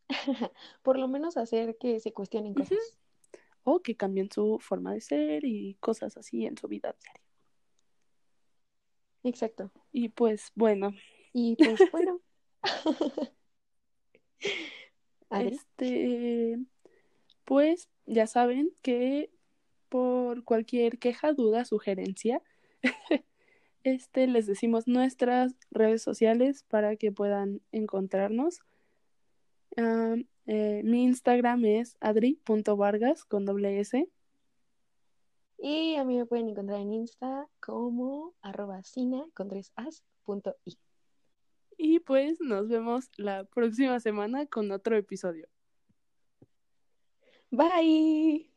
Por 0.83 0.99
lo 0.99 1.07
menos 1.07 1.37
hacer 1.37 1.77
que 1.77 1.99
se 1.99 2.13
cuestionen 2.13 2.53
cosas. 2.53 2.77
Uh 2.77 2.81
-huh. 2.81 3.06
O 3.69 3.81
que 3.81 3.97
cambien 3.97 4.31
su 4.31 4.59
forma 4.61 4.93
de 4.93 5.01
ser 5.01 5.43
y 5.43 5.75
cosas 5.81 6.15
así 6.15 6.45
en 6.45 6.55
su 6.57 6.69
vida 6.69 6.95
diaria. 6.97 7.21
Exacto. 9.23 9.73
Y 9.91 10.07
pues 10.07 10.53
bueno. 10.55 10.93
Y 11.33 11.57
pues 11.57 11.77
bueno. 11.91 12.21
este, 15.31 16.59
pues 17.43 17.89
ya 18.05 18.25
saben 18.25 18.71
que 18.81 19.31
por 19.89 20.45
cualquier 20.45 20.97
queja, 20.97 21.33
duda, 21.33 21.65
sugerencia, 21.65 22.41
este, 23.83 24.27
les 24.27 24.47
decimos 24.47 24.87
nuestras 24.87 25.55
redes 25.71 26.01
sociales 26.01 26.63
para 26.69 26.95
que 26.95 27.11
puedan 27.11 27.59
encontrarnos. 27.73 28.61
Eh, 30.47 30.81
mi 30.83 31.03
Instagram 31.03 31.65
es 31.65 31.97
adri.vargas 31.99 33.25
con 33.25 33.45
doble 33.45 33.79
S. 33.79 34.09
Y 35.59 35.95
a 35.95 36.05
mí 36.05 36.17
me 36.17 36.25
pueden 36.25 36.49
encontrar 36.49 36.79
en 36.79 36.93
Insta 36.93 37.47
como 37.59 38.33
arroba 38.41 38.81
con 39.33 39.49
tres 39.49 39.71
as 39.75 40.03
punto 40.23 40.55
i. 40.65 40.77
Y 41.77 41.99
pues 41.99 42.39
nos 42.39 42.69
vemos 42.69 43.09
la 43.17 43.43
próxima 43.43 43.99
semana 43.99 44.45
con 44.45 44.71
otro 44.71 44.95
episodio. 44.95 45.47
Bye. 47.51 48.56